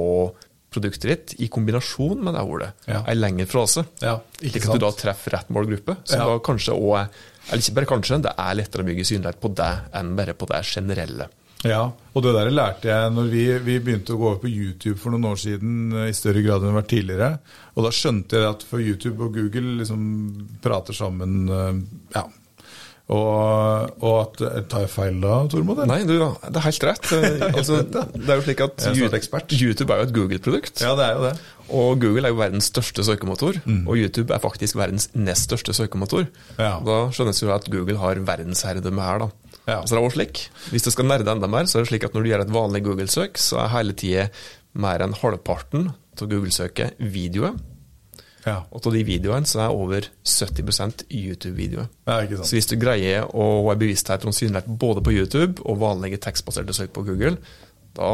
produktet 0.76 1.08
ditt 1.08 1.34
i 1.42 1.48
kombinasjon 1.52 2.20
med 2.22 2.36
det 2.36 2.44
ordet. 2.44 2.70
Ja. 2.86 3.02
Ei 3.08 3.16
lengre 3.16 3.48
frase. 3.50 3.86
Ja, 4.04 4.18
ikke 4.38 4.60
Slik 4.60 4.68
at 4.68 4.78
du 4.78 4.84
da 4.84 4.92
treffer 5.00 5.36
rett 5.38 5.50
målgruppe. 5.56 5.98
Så 6.04 6.20
ja. 6.20 6.28
da 6.28 6.38
kanskje 6.44 6.76
òg 6.76 7.00
Eller 7.46 7.62
ikke 7.62 7.76
bare 7.76 7.90
kanskje, 7.94 8.22
det 8.24 8.32
er 8.42 8.56
lettere 8.58 8.82
å 8.82 8.86
bygge 8.88 9.04
synlighet 9.06 9.36
på 9.38 9.52
det 9.54 9.72
enn 9.94 10.16
bare 10.18 10.34
på 10.34 10.48
det 10.50 10.62
generelle. 10.66 11.28
Ja, 11.64 11.82
og 11.88 12.24
det 12.24 12.32
der 12.36 12.50
lærte 12.52 12.90
jeg 12.90 13.12
når 13.14 13.28
vi, 13.32 13.44
vi, 13.64 13.76
begynte 13.82 14.14
å 14.14 14.18
gå 14.20 14.26
over 14.28 14.40
på 14.42 14.50
YouTube 14.50 14.98
for 15.00 15.14
noen 15.14 15.28
år 15.30 15.38
siden 15.40 15.94
eh, 15.94 16.10
i 16.10 16.16
større 16.16 16.42
grad 16.44 16.60
enn 16.60 16.68
det 16.68 16.72
har 16.74 16.80
vært 16.80 16.90
tidligere. 16.92 17.30
Og 17.74 17.86
da 17.86 17.92
skjønte 17.94 18.40
jeg 18.40 18.50
at 18.50 18.66
for 18.68 18.82
YouTube 18.82 19.24
og 19.24 19.38
Google 19.38 19.78
liksom 19.80 20.02
prater 20.64 20.96
sammen 20.96 21.38
eh, 21.48 21.80
ja, 22.16 22.26
og, 23.06 23.92
og 24.02 24.14
at 24.18 24.40
Tar 24.66 24.82
jeg 24.82 24.90
feil 24.90 25.20
da, 25.22 25.36
Tormod? 25.50 25.84
Nei, 25.86 26.00
du, 26.08 26.16
det 26.18 26.58
er 26.58 26.64
helt 26.64 26.86
rett. 26.88 27.12
Altså, 27.56 27.82
det 27.86 28.26
er 28.26 28.40
jo 28.40 28.44
slik 28.48 28.62
at 28.66 29.52
YouTube 29.54 29.94
er 29.94 30.02
jo 30.02 30.08
et 30.08 30.14
Google-produkt. 30.16 30.82
Ja, 30.82 30.96
det 30.98 31.06
er 31.06 31.14
jo 31.14 31.22
det. 31.28 31.34
Og 31.66 32.00
Google 32.02 32.26
er 32.26 32.34
jo 32.34 32.38
verdens 32.38 32.68
største 32.70 33.04
søkemotor, 33.06 33.60
mm. 33.64 33.84
og 33.86 33.98
YouTube 33.98 34.34
er 34.34 34.42
faktisk 34.42 34.78
verdens 34.78 35.08
nest 35.14 35.48
største 35.48 35.74
søkemotor. 35.74 36.26
Ja. 36.58 36.76
Da 36.86 36.98
skjønnes 37.14 37.42
jo 37.42 37.50
at 37.54 37.70
Google 37.70 37.98
har 38.02 38.22
verdensherredømme 38.26 39.06
her, 39.06 39.26
da. 39.26 39.30
Ja. 39.66 39.80
Så 39.82 39.94
det 39.94 40.00
er 40.00 40.06
også 40.06 40.20
slik. 40.20 40.42
Hvis 40.70 40.86
du 40.86 40.92
skal 40.94 41.08
nerde 41.10 41.30
enda 41.30 41.50
mer, 41.50 41.66
så 41.66 41.78
er 41.78 41.86
det 41.86 41.90
slik 41.90 42.06
at 42.06 42.14
når 42.14 42.22
du 42.22 42.30
gjør 42.30 42.44
et 42.44 42.54
vanlig 42.54 42.82
Google-søk, 42.86 43.38
så 43.42 43.62
er 43.64 43.72
hele 43.74 43.96
tida 43.98 44.28
mer 44.78 45.02
enn 45.02 45.16
halvparten 45.18 45.90
av 45.90 46.30
Google-søket 46.30 47.00
videoer. 47.02 47.56
Ja. 48.46 48.60
Og 48.70 48.86
av 48.86 48.94
de 48.94 49.02
videoene 49.06 49.48
så 49.48 49.64
er 49.64 49.74
over 49.74 50.06
70% 50.22 51.06
YouTube-videoer. 51.10 51.88
Ja, 52.06 52.18
så 52.42 52.56
hvis 52.56 52.70
du 52.70 52.76
greier 52.78 53.26
å 53.34 53.46
ha 53.66 53.74
bevissthet 53.78 54.26
om 54.26 54.34
synlighet 54.34 54.68
både 54.70 55.02
på 55.04 55.14
YouTube 55.16 55.64
og 55.66 55.80
vanlige 55.82 56.20
tekstbaserte 56.22 56.76
søk 56.76 56.92
på 56.94 57.02
Google, 57.08 57.34
da, 57.96 58.08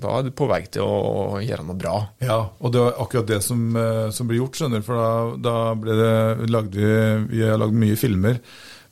da, 0.00 0.12
er 0.16 0.24
du 0.24 0.30
på 0.32 0.48
vei 0.48 0.62
til 0.72 0.82
å 0.82 1.40
gjøre 1.44 1.66
noe 1.68 1.78
bra. 1.78 1.96
Ja, 2.24 2.38
og 2.58 2.72
det 2.72 2.80
var 2.80 3.02
akkurat 3.04 3.28
det 3.28 3.42
som, 3.44 3.66
eh, 3.76 4.08
som 4.16 4.28
ble 4.28 4.38
gjort, 4.40 4.56
skjønner 4.56 4.80
du. 4.80 4.86
For 4.86 4.96
da, 4.96 5.10
da 5.50 5.56
ble 5.78 5.96
det, 5.98 6.14
lagd 6.50 6.78
vi, 6.78 6.94
vi 7.34 7.44
har 7.44 7.60
lagd 7.60 7.76
mye 7.76 7.98
filmer. 8.00 8.40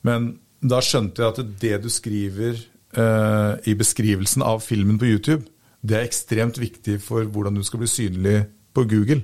Men 0.05 0.35
da 0.61 0.79
skjønte 0.85 1.23
jeg 1.23 1.33
at 1.33 1.55
det 1.63 1.81
du 1.83 1.89
skriver 1.91 2.61
eh, 2.61 3.53
i 3.65 3.75
beskrivelsen 3.79 4.45
av 4.45 4.61
filmen 4.63 5.01
på 5.01 5.09
YouTube, 5.09 5.49
det 5.81 5.97
er 5.97 6.07
ekstremt 6.07 6.61
viktig 6.61 6.99
for 7.01 7.25
hvordan 7.25 7.57
du 7.57 7.65
skal 7.65 7.81
bli 7.81 7.89
synlig 7.89 8.37
på 8.75 8.85
Google 8.87 9.23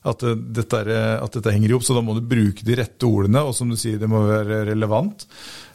at 0.00 0.22
dette, 0.24 0.78
er, 0.80 1.18
at 1.20 1.34
dette, 1.36 1.52
henger 1.52 1.72
i 1.72 1.74
hop. 1.76 1.84
Så 1.84 1.96
da 1.96 2.02
må 2.04 2.14
du 2.16 2.22
bruke 2.24 2.64
de 2.64 2.76
rette 2.78 3.04
ordene, 3.08 3.42
og 3.44 3.52
som 3.56 3.68
du 3.68 3.76
sier, 3.76 3.98
det 4.00 4.08
må 4.08 4.22
være 4.24 4.62
relevant. 4.70 5.26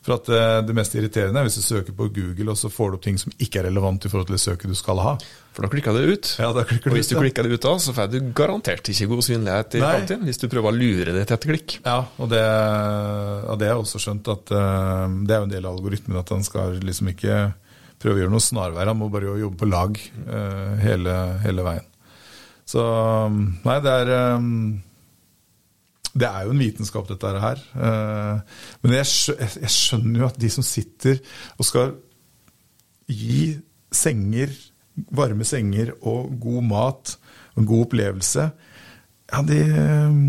For 0.05 0.17
at 0.17 0.29
det, 0.29 0.41
det 0.69 0.75
mest 0.77 0.95
irriterende 0.97 1.41
er 1.41 1.47
hvis 1.47 1.59
du 1.59 1.65
søker 1.65 1.93
på 1.97 2.07
Google, 2.13 2.47
og 2.53 2.57
så 2.57 2.69
får 2.73 2.91
du 2.91 2.97
opp 2.97 3.05
ting 3.05 3.19
som 3.21 3.33
ikke 3.37 3.61
er 3.61 3.67
relevant 3.69 4.05
i 4.05 4.09
forhold 4.09 4.29
til 4.29 4.37
det 4.37 4.41
søket 4.41 4.73
du 4.73 4.77
skal 4.77 5.01
ha. 5.01 5.13
For 5.53 5.65
da 5.65 5.69
klikker 5.71 5.97
det 5.97 6.03
ut. 6.09 6.31
Ja, 6.41 6.49
da 6.57 6.65
klikker 6.65 6.91
og 6.91 6.97
hvis 6.97 7.09
du 7.09 7.15
klikker 7.17 7.45
det 7.45 7.57
ut 7.57 7.65
da, 7.67 7.75
så 7.81 7.93
får 7.95 8.11
du 8.13 8.19
garantert 8.37 8.91
ikke 8.91 9.09
god 9.13 9.25
synlighet 9.29 9.77
i 9.77 9.85
framtiden. 9.85 10.25
Hvis 10.29 10.41
du 10.41 10.49
prøver 10.49 10.73
å 10.73 10.77
lure 10.77 11.15
det 11.15 11.25
til 11.29 11.37
et 11.37 11.49
klikk. 11.49 11.77
Ja, 11.85 11.99
og 12.17 12.33
det, 12.33 12.43
og 13.45 13.61
det 13.61 13.71
jeg 13.71 13.85
også 13.85 14.01
skjønt 14.07 14.29
at 14.33 14.49
det 14.49 15.37
er 15.37 15.41
jo 15.41 15.49
en 15.49 15.55
del 15.55 15.69
av 15.69 15.77
algoritmen 15.77 16.21
at 16.21 16.33
han 16.33 16.45
skal 16.45 16.77
liksom 16.81 17.13
ikke 17.13 17.41
prøve 18.01 18.19
å 18.19 18.25
gjøre 18.25 18.33
noe 18.33 18.43
snarveier, 18.43 18.89
han 18.89 18.99
må 18.99 19.07
bare 19.09 19.37
jobbe 19.39 19.61
på 19.61 19.69
lag 19.69 19.97
hele, 20.81 21.19
hele 21.45 21.65
veien. 21.65 21.91
Så 22.65 22.83
Nei, 23.31 23.77
det 23.85 23.93
er 23.93 24.11
um, 24.35 24.81
det 26.15 26.27
er 26.29 26.45
jo 26.47 26.53
en 26.53 26.61
vitenskap, 26.63 27.09
dette 27.09 27.33
her. 27.43 27.61
Uh, 27.75 28.39
men 28.83 28.95
jeg, 28.95 29.09
jeg, 29.35 29.71
skjønner 29.71 30.21
jo 30.21 30.29
at 30.29 30.39
de 30.39 30.51
som 30.53 30.63
sitter 30.63 31.19
og 31.59 31.67
skal 31.67 31.91
gi 33.11 33.49
senger, 33.91 34.53
varme 35.15 35.47
senger 35.47 35.91
og 36.07 36.37
god 36.41 36.67
mat 36.69 37.15
og 37.53 37.61
en 37.61 37.67
god 37.67 37.85
opplevelse, 37.89 38.47
ja, 39.25 39.41
de, 39.43 39.59
um, 40.07 40.21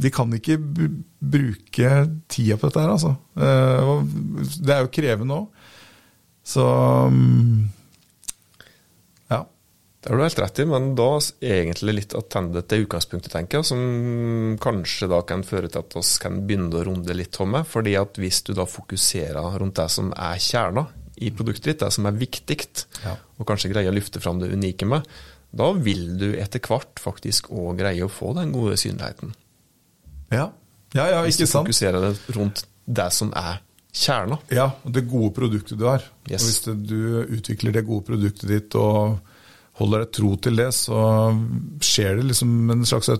de 0.00 0.12
kan 0.14 0.32
ikke 0.38 0.56
bruke 0.56 1.92
tida 2.32 2.56
på 2.56 2.70
dette 2.70 2.80
her, 2.86 2.94
altså. 2.94 3.12
Uh, 3.36 4.08
det 4.56 4.72
er 4.72 4.84
jo 4.84 4.92
krevende 4.94 5.40
òg. 5.42 5.72
Så 6.46 6.64
um, 7.10 7.66
det 10.06 10.12
har 10.12 10.20
du 10.20 10.22
helt 10.22 10.38
rett 10.38 10.58
i, 10.62 10.64
men 10.70 10.84
da 10.94 11.08
egentlig 11.42 11.92
litt 11.96 12.12
attende 12.14 12.60
til 12.70 12.84
utgangspunktet, 12.84 13.32
tenker 13.32 13.58
jeg, 13.58 13.66
som 13.72 14.52
kanskje 14.62 15.08
da 15.10 15.18
kan 15.26 15.42
føre 15.42 15.66
til 15.66 15.82
at 15.82 15.96
vi 15.98 16.02
kan 16.22 16.36
begynne 16.46 16.78
å 16.78 16.84
runde 16.86 17.16
litt 17.18 17.32
tomme. 17.34 17.64
fordi 17.66 17.96
at 17.98 18.20
hvis 18.22 18.38
du 18.46 18.52
da 18.54 18.68
fokuserer 18.70 19.58
rundt 19.58 19.80
det 19.80 19.88
som 19.90 20.12
er 20.14 20.38
kjerna 20.38 20.86
i 21.18 21.32
produktet 21.34 21.72
ditt, 21.72 21.82
det 21.82 21.90
som 21.98 22.06
er 22.06 22.22
viktig, 22.22 22.58
ja. 23.02 23.16
og 23.18 23.50
kanskje 23.50 23.72
greier 23.74 23.90
å 23.90 23.98
løfte 23.98 24.22
fram 24.22 24.38
det 24.38 24.52
unike 24.54 24.86
med, 24.86 25.10
da 25.50 25.72
vil 25.74 26.06
du 26.22 26.28
etter 26.38 26.62
hvert 26.62 27.02
faktisk 27.02 27.50
òg 27.50 27.82
greie 27.82 28.06
å 28.06 28.12
få 28.12 28.30
den 28.38 28.54
gode 28.54 28.78
synligheten. 28.78 29.34
Ja, 30.30 30.52
ja, 30.94 31.10
ja 31.16 31.22
ikke 31.26 31.50
sant. 31.50 31.66
Hvis 31.66 31.82
du 31.82 31.88
fokuserer 31.90 32.36
rundt 32.38 32.68
det 32.86 33.10
som 33.10 33.34
er 33.34 33.58
kjerna. 33.90 34.38
Ja, 34.54 34.70
og 34.86 34.94
det 34.94 35.08
gode 35.10 35.34
produktet 35.34 35.80
du 35.80 35.88
har. 35.90 36.06
Yes. 36.30 36.44
Og 36.44 36.46
hvis 36.46 36.84
du 36.94 37.00
utvikler 37.40 37.74
det 37.74 37.88
gode 37.90 38.06
produktet 38.06 38.54
ditt 38.54 38.78
og 38.78 39.18
holder 39.80 40.04
deg 40.04 40.14
tro 40.16 40.30
til 40.40 40.56
det, 40.60 40.70
så 40.74 41.00
skjer 41.84 42.20
det 42.20 42.30
liksom 42.30 42.70
en 42.72 42.86
slags 42.88 43.10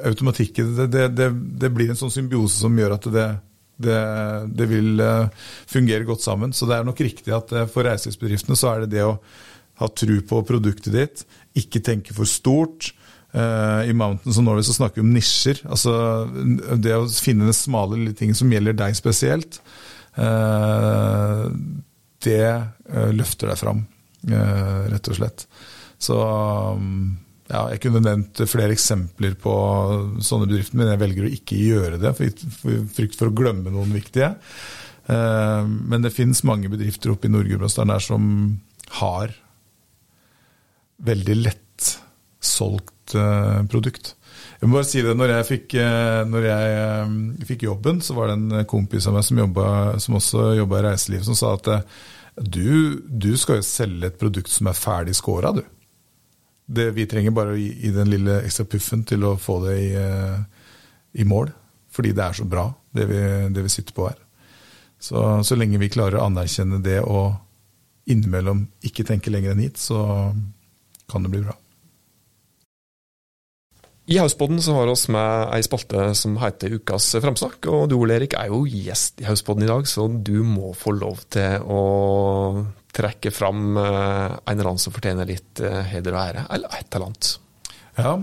automatikken 0.00 0.74
det, 0.76 0.86
det, 0.92 1.08
det, 1.16 1.28
det, 1.60 1.70
blir 1.72 1.92
en 1.92 1.98
sånn 1.98 2.12
symbiose 2.12 2.62
som 2.62 2.76
gjør 2.78 2.96
at 2.96 3.08
det, 3.12 3.26
det, 3.82 4.68
vil 4.70 5.00
eh, 5.02 5.28
fungere 5.68 6.06
godt 6.08 6.24
sammen. 6.24 6.52
Så 6.56 6.68
det 6.68 6.78
er 6.78 6.88
nok 6.88 7.00
riktig 7.04 7.34
at 7.34 7.52
eh, 7.52 7.68
for 7.70 7.88
reiselivsbedriftene 7.88 8.58
så 8.58 8.72
er 8.72 8.84
det 8.84 8.96
det 8.96 9.06
å 9.06 9.18
ha 9.82 9.88
tru 9.96 10.18
på 10.28 10.42
produktet 10.46 10.94
ditt, 10.94 11.24
ikke 11.58 11.82
tenke 11.84 12.14
for 12.16 12.28
stort. 12.28 12.92
Uh, 13.32 13.80
I 13.88 13.94
Mountains 13.96 14.36
og 14.36 14.44
Norway 14.44 14.64
så 14.66 14.74
snakker 14.76 15.00
vi 15.00 15.06
om 15.06 15.14
nisjer. 15.14 15.62
altså 15.64 16.28
Det 16.76 16.92
å 16.92 17.06
finne 17.08 17.48
den 17.48 17.56
smale 17.56 17.96
lille 17.96 18.12
ting 18.16 18.34
som 18.36 18.52
gjelder 18.52 18.76
deg 18.76 18.92
spesielt, 18.98 19.56
det 22.22 22.44
løfter 23.16 23.48
deg 23.48 23.56
fram, 23.56 23.80
rett 24.22 25.08
og 25.10 25.16
slett. 25.18 25.46
Så 26.02 26.14
um, 26.14 27.16
ja, 27.52 27.66
jeg 27.74 27.82
kunne 27.84 28.00
nevnt 28.04 28.40
flere 28.48 28.72
eksempler 28.72 29.34
på 29.40 29.54
sånne 30.24 30.48
bedrifter, 30.48 30.78
men 30.78 30.92
jeg 30.92 31.00
velger 31.02 31.26
å 31.26 31.32
ikke 31.36 31.58
gjøre 31.58 31.98
det, 32.00 32.14
for 32.16 32.86
frykt 32.96 33.18
for 33.18 33.28
å 33.28 33.36
glemme 33.36 33.72
noen 33.74 33.92
viktige. 33.92 34.32
Eh, 35.10 35.62
men 35.66 36.04
det 36.04 36.14
finnes 36.14 36.44
mange 36.48 36.70
bedrifter 36.72 37.12
oppe 37.12 37.28
i 37.28 37.32
Nord-Gudbrandsdalen 37.34 38.02
som 38.02 38.24
har 39.02 39.34
veldig 41.02 41.38
lett 41.42 41.92
solgt 42.42 43.16
eh, 43.18 43.60
produkt. 43.70 44.14
Jeg 44.62 44.70
må 44.70 44.78
bare 44.78 44.86
si 44.86 45.02
det, 45.02 45.12
Når 45.18 45.34
jeg 45.34 45.48
fikk, 45.48 45.74
eh, 45.82 46.22
når 46.28 46.48
jeg 46.48 47.46
fikk 47.50 47.66
jobben, 47.66 48.00
så 48.00 48.16
var 48.16 48.30
det 48.30 48.38
en 48.38 48.66
kompis 48.70 49.10
av 49.10 49.18
meg 49.18 49.26
som, 49.26 49.42
jobbet, 49.42 50.02
som 50.06 50.18
også 50.18 50.52
jobba 50.62 50.80
i 50.80 50.86
reiseliv, 50.88 51.26
som 51.26 51.38
sa 51.38 51.56
at 51.58 51.72
du, 52.36 53.02
du 53.06 53.36
skal 53.36 53.60
jo 53.60 53.66
selge 53.66 54.08
et 54.08 54.18
produkt 54.20 54.50
som 54.52 54.70
er 54.70 54.78
ferdig 54.78 55.14
scora, 55.18 55.52
du. 55.52 55.62
Det, 56.72 56.88
vi 56.96 57.04
trenger 57.10 57.34
bare 57.36 57.52
å 57.52 57.58
gi, 57.58 57.68
gi, 57.82 57.90
den 57.92 58.08
lille 58.08 58.38
ekstra 58.46 58.64
puffen 58.70 59.02
til 59.04 59.26
å 59.28 59.34
få 59.40 59.58
det 59.66 59.74
i, 59.82 59.88
uh, 59.98 60.38
i 61.20 61.26
mål. 61.28 61.50
Fordi 61.92 62.14
det 62.16 62.24
er 62.24 62.38
så 62.38 62.46
bra, 62.48 62.70
det 62.96 63.08
vi, 63.10 63.20
det 63.52 63.66
vi 63.66 63.72
sitter 63.72 63.96
på 63.96 64.06
her. 64.08 64.20
Så, 65.02 65.18
så, 65.44 65.58
lenge 65.58 65.80
vi 65.82 65.90
klarer 65.92 66.20
å 66.20 66.28
anerkjenne 66.30 66.78
det 66.80 67.00
og 67.02 67.34
innimellom 68.08 68.64
ikke 68.86 69.04
tenke 69.06 69.32
lenger 69.34 69.52
enn 69.52 69.64
hit, 69.66 69.80
så 69.82 69.98
kan 71.10 71.26
det 71.26 71.32
bli 71.34 71.42
bra. 71.42 71.56
I 74.10 74.18
Hauspodden 74.18 74.58
så 74.62 74.74
har 74.74 74.88
vi 74.90 75.12
med 75.14 75.52
ei 75.54 75.62
spalte 75.62 76.08
som 76.18 76.34
heter 76.42 76.74
Ukas 76.74 77.12
framsnakk. 77.22 77.68
Og 77.70 77.84
du 77.90 77.96
Ole 78.00 78.18
Erik 78.18 78.34
er 78.34 78.50
jo 78.50 78.64
gjest 78.66 79.22
i 79.22 79.28
Hauspodden 79.28 79.62
i 79.62 79.70
dag, 79.70 79.86
så 79.86 80.08
du 80.10 80.42
må 80.42 80.72
få 80.74 80.96
lov 80.96 81.22
til 81.30 81.62
å 81.62 81.82
trekke 82.92 83.30
fram 83.32 83.76
eh, 83.78 84.34
en 84.34 84.56
eller 84.56 84.72
annen 84.72 84.82
som 84.82 84.94
fortjener 84.94 85.28
litt 85.28 85.62
eh, 85.62 85.84
heder 85.94 86.16
og 86.16 86.22
ære, 86.24 86.46
eller 86.52 86.74
et 86.76 86.88
eller 86.90 87.08
annet. 87.08 87.30
Ja, 87.96 88.16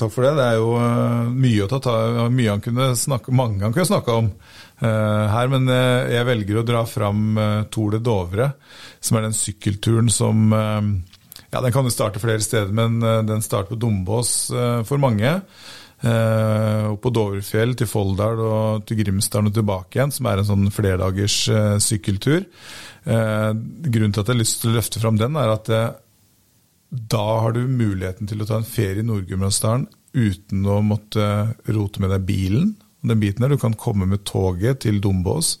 takk 0.00 0.14
for 0.14 0.24
det. 0.24 0.32
Det 0.38 0.46
er 0.46 0.56
jo 0.58 0.72
eh, 0.80 1.28
mye 1.44 1.68
å 1.68 1.82
ta 1.84 1.98
mye 2.32 2.54
han 2.54 2.64
kunne 2.64 2.88
snakke, 2.98 3.34
mange 3.36 3.62
han 3.66 3.76
kunne 3.76 3.92
snakke 3.92 4.16
om 4.22 4.32
her, 4.78 5.48
men 5.50 5.64
jeg 5.66 6.22
velger 6.22 6.60
å 6.60 6.62
dra 6.62 6.84
fram 6.86 7.34
Tour 7.74 7.96
de 7.96 7.98
Dovre, 7.98 8.44
som 9.02 9.16
er 9.18 9.24
den 9.24 9.34
sykkelturen 9.34 10.06
som 10.06 10.52
ja, 11.50 11.60
Den 11.64 11.72
kan 11.72 11.86
jo 11.86 11.92
starte 11.92 12.20
flere 12.22 12.44
steder, 12.44 12.72
men 12.74 13.00
den 13.00 13.44
starter 13.44 13.72
på 13.72 13.80
Dombås 13.80 14.50
for 14.84 15.00
mange. 15.00 15.30
Og 15.98 16.98
på 17.02 17.10
Doverfjell 17.10 17.72
til 17.74 17.88
Folldal 17.90 18.42
og 18.44 18.84
til 18.86 19.00
Grimsdalen 19.00 19.48
og 19.48 19.56
tilbake 19.56 19.96
igjen, 19.98 20.12
som 20.14 20.28
er 20.28 20.42
en 20.42 20.48
sånn 20.50 20.68
flerdagers 20.70 21.38
sykkeltur. 21.82 22.44
Eh, 23.08 23.52
grunnen 23.88 24.12
til 24.12 24.20
at 24.20 24.28
jeg 24.28 24.34
har 24.34 24.42
lyst 24.42 24.60
til 24.62 24.72
å 24.72 24.76
løfte 24.76 25.00
fram 25.00 25.20
den, 25.20 25.38
er 25.40 25.52
at 25.54 25.70
eh, 25.72 25.94
da 27.14 27.24
har 27.44 27.54
du 27.56 27.62
muligheten 27.64 28.28
til 28.28 28.42
å 28.42 28.48
ta 28.48 28.58
en 28.58 28.68
ferie 28.68 29.04
i 29.04 29.06
Nord-Gudbrandsdalen 29.06 29.86
uten 30.16 30.66
å 30.68 30.80
måtte 30.84 31.24
rote 31.68 32.02
med 32.02 32.12
deg 32.14 32.26
bilen. 32.28 32.74
Den 33.04 33.20
biten 33.22 33.44
der, 33.44 33.54
Du 33.54 33.60
kan 33.60 33.76
komme 33.78 34.08
med 34.08 34.24
toget 34.26 34.82
til 34.84 35.00
Dombås, 35.00 35.56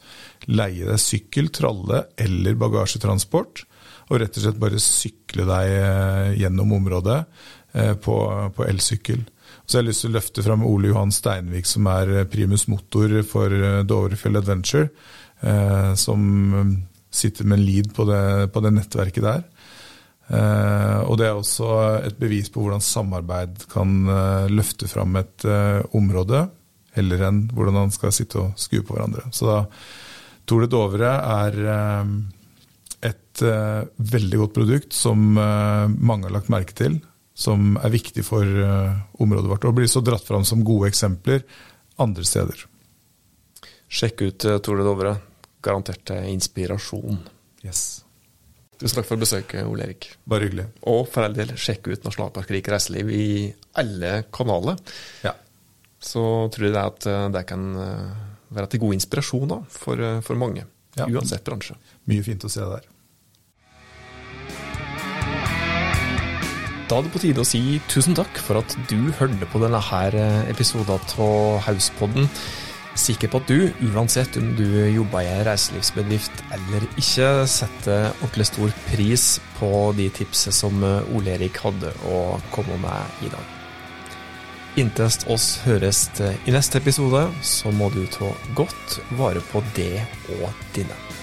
leie 0.48 0.88
deg 0.88 1.00
sykkel, 1.00 1.52
tralle 1.54 2.06
eller 2.18 2.58
bagasjetransport, 2.58 3.62
og 4.08 4.20
rett 4.22 4.36
og 4.38 4.44
slett 4.44 4.60
bare 4.60 4.80
sykle 4.82 5.44
deg 5.48 5.72
eh, 5.76 6.28
gjennom 6.42 6.76
området 6.78 7.22
på, 8.00 8.14
på 8.56 8.64
elsykkel. 8.64 9.20
Så 9.68 9.76
jeg 9.76 9.82
har 9.82 9.86
lyst 9.90 10.02
til 10.02 10.08
å 10.10 10.14
løfte 10.16 10.42
fram 10.42 10.62
Ole 10.66 10.88
Johan 10.88 11.12
Steinvik, 11.12 11.66
som 11.68 11.86
er 11.92 12.24
primus 12.32 12.64
motor 12.72 13.12
for 13.28 13.52
Dovrefjell 13.84 14.40
Adventure. 14.40 14.88
Som 16.00 16.22
sitter 17.12 17.44
med 17.44 17.58
en 17.58 17.66
lead 17.66 17.90
på 17.94 18.06
det, 18.08 18.48
på 18.54 18.62
det 18.64 18.72
nettverket 18.72 19.26
der. 19.28 19.44
Og 21.04 21.14
det 21.20 21.28
er 21.28 21.36
også 21.36 21.68
et 22.08 22.16
bevis 22.18 22.48
på 22.50 22.64
hvordan 22.64 22.82
samarbeid 22.82 23.68
kan 23.70 23.92
løfte 24.50 24.88
fram 24.90 25.20
et 25.20 25.46
område, 25.92 26.46
heller 26.96 27.28
enn 27.28 27.44
hvordan 27.52 27.78
man 27.82 27.94
skal 27.94 28.16
sitte 28.16 28.40
og 28.40 28.58
skue 28.58 28.80
på 28.80 28.96
hverandre. 28.96 29.28
Så 29.36 29.52
da 29.52 29.60
Tour 30.48 30.64
de 30.64 30.72
Dovre 30.72 31.12
er 31.12 31.60
et 33.04 33.42
veldig 33.42 34.38
godt 34.40 34.54
produkt 34.56 34.96
som 34.96 35.20
mange 35.36 36.26
har 36.26 36.34
lagt 36.34 36.50
merke 36.50 36.74
til, 36.74 36.96
som 37.38 37.76
er 37.78 37.92
viktig 37.94 38.24
for 38.26 38.42
området 39.22 39.50
vårt, 39.52 39.66
og 39.68 39.76
blir 39.76 39.90
så 39.90 40.02
dratt 40.02 40.26
fram 40.26 40.42
som 40.48 40.64
gode 40.66 40.88
eksempler 40.90 41.44
andre 42.02 42.24
steder. 42.26 42.64
Sjekk 43.86 44.24
ut 44.26 44.46
Tour 44.64 44.80
de 44.80 44.86
Dovre 44.88 45.14
garantert 45.62 46.10
inspirasjon. 46.26 47.20
Yes. 47.62 48.00
Tusen 48.78 49.00
takk 49.00 49.08
for 49.08 49.18
besøket, 49.18 49.66
Ole 49.66 49.88
Erik. 49.88 50.10
Bare 50.26 50.46
hyggelig. 50.46 50.68
Og 50.90 51.06
for 51.10 51.26
all 51.26 51.34
del, 51.34 51.54
sjekk 51.58 51.88
ut 51.90 52.04
Nasjonalpark 52.06 52.50
Rik 52.54 52.68
reiseliv 52.70 53.08
i 53.10 53.28
alle 53.78 54.24
kanaler. 54.34 54.78
Ja. 55.26 55.32
Så 55.98 56.22
tror 56.54 56.68
jeg 56.68 56.74
det 56.76 56.84
at 56.84 57.08
det 57.34 57.42
kan 57.48 57.64
være 58.54 58.70
til 58.70 58.82
god 58.84 58.94
inspirasjon 58.98 59.50
da, 59.50 59.58
for, 59.72 60.02
for 60.26 60.38
mange. 60.38 60.62
Ja. 60.96 61.06
Uansett 61.06 61.44
bransje. 61.46 61.76
Mye 62.08 62.24
fint 62.26 62.46
å 62.46 62.52
se 62.52 62.64
der. 62.64 62.86
Da 66.88 66.96
er 66.96 67.04
det 67.04 67.12
på 67.12 67.20
tide 67.20 67.44
å 67.44 67.46
si 67.46 67.60
tusen 67.92 68.16
takk 68.16 68.40
for 68.40 68.62
at 68.62 68.72
du 68.88 69.10
hørte 69.18 69.50
på 69.52 69.60
denne 69.60 69.80
her 69.90 70.14
episoden 70.48 70.96
av 70.96 71.60
Hauspodden 71.66 72.30
sikker 72.98 73.30
på 73.30 73.40
at 73.42 73.50
du, 73.50 73.68
uansett 73.92 74.38
om 74.40 74.48
du 74.58 74.66
jobber 74.90 75.22
i 75.22 75.30
en 75.30 75.44
reiselivsbedrift 75.46 76.42
eller 76.54 76.86
ikke, 76.98 77.28
setter 77.50 78.08
ordentlig 78.22 78.48
stor 78.50 78.74
pris 78.88 79.28
på 79.58 79.70
de 79.98 80.08
tipsene 80.20 80.56
som 80.56 80.82
Ole 80.82 81.36
Erik 81.36 81.60
hadde 81.62 81.94
å 82.10 82.24
komme 82.54 82.80
med 82.82 83.28
i 83.28 83.32
dag. 83.32 83.57
Inntil 84.76 85.08
oss 85.32 85.46
høres 85.64 86.04
i 86.20 86.52
neste 86.54 86.78
episode, 86.78 87.24
så 87.42 87.72
må 87.74 87.88
du 87.94 88.04
ta 88.12 88.30
godt 88.54 89.00
vare 89.18 89.40
på 89.52 89.62
det 89.76 90.04
og 90.36 90.50
dine. 90.76 91.17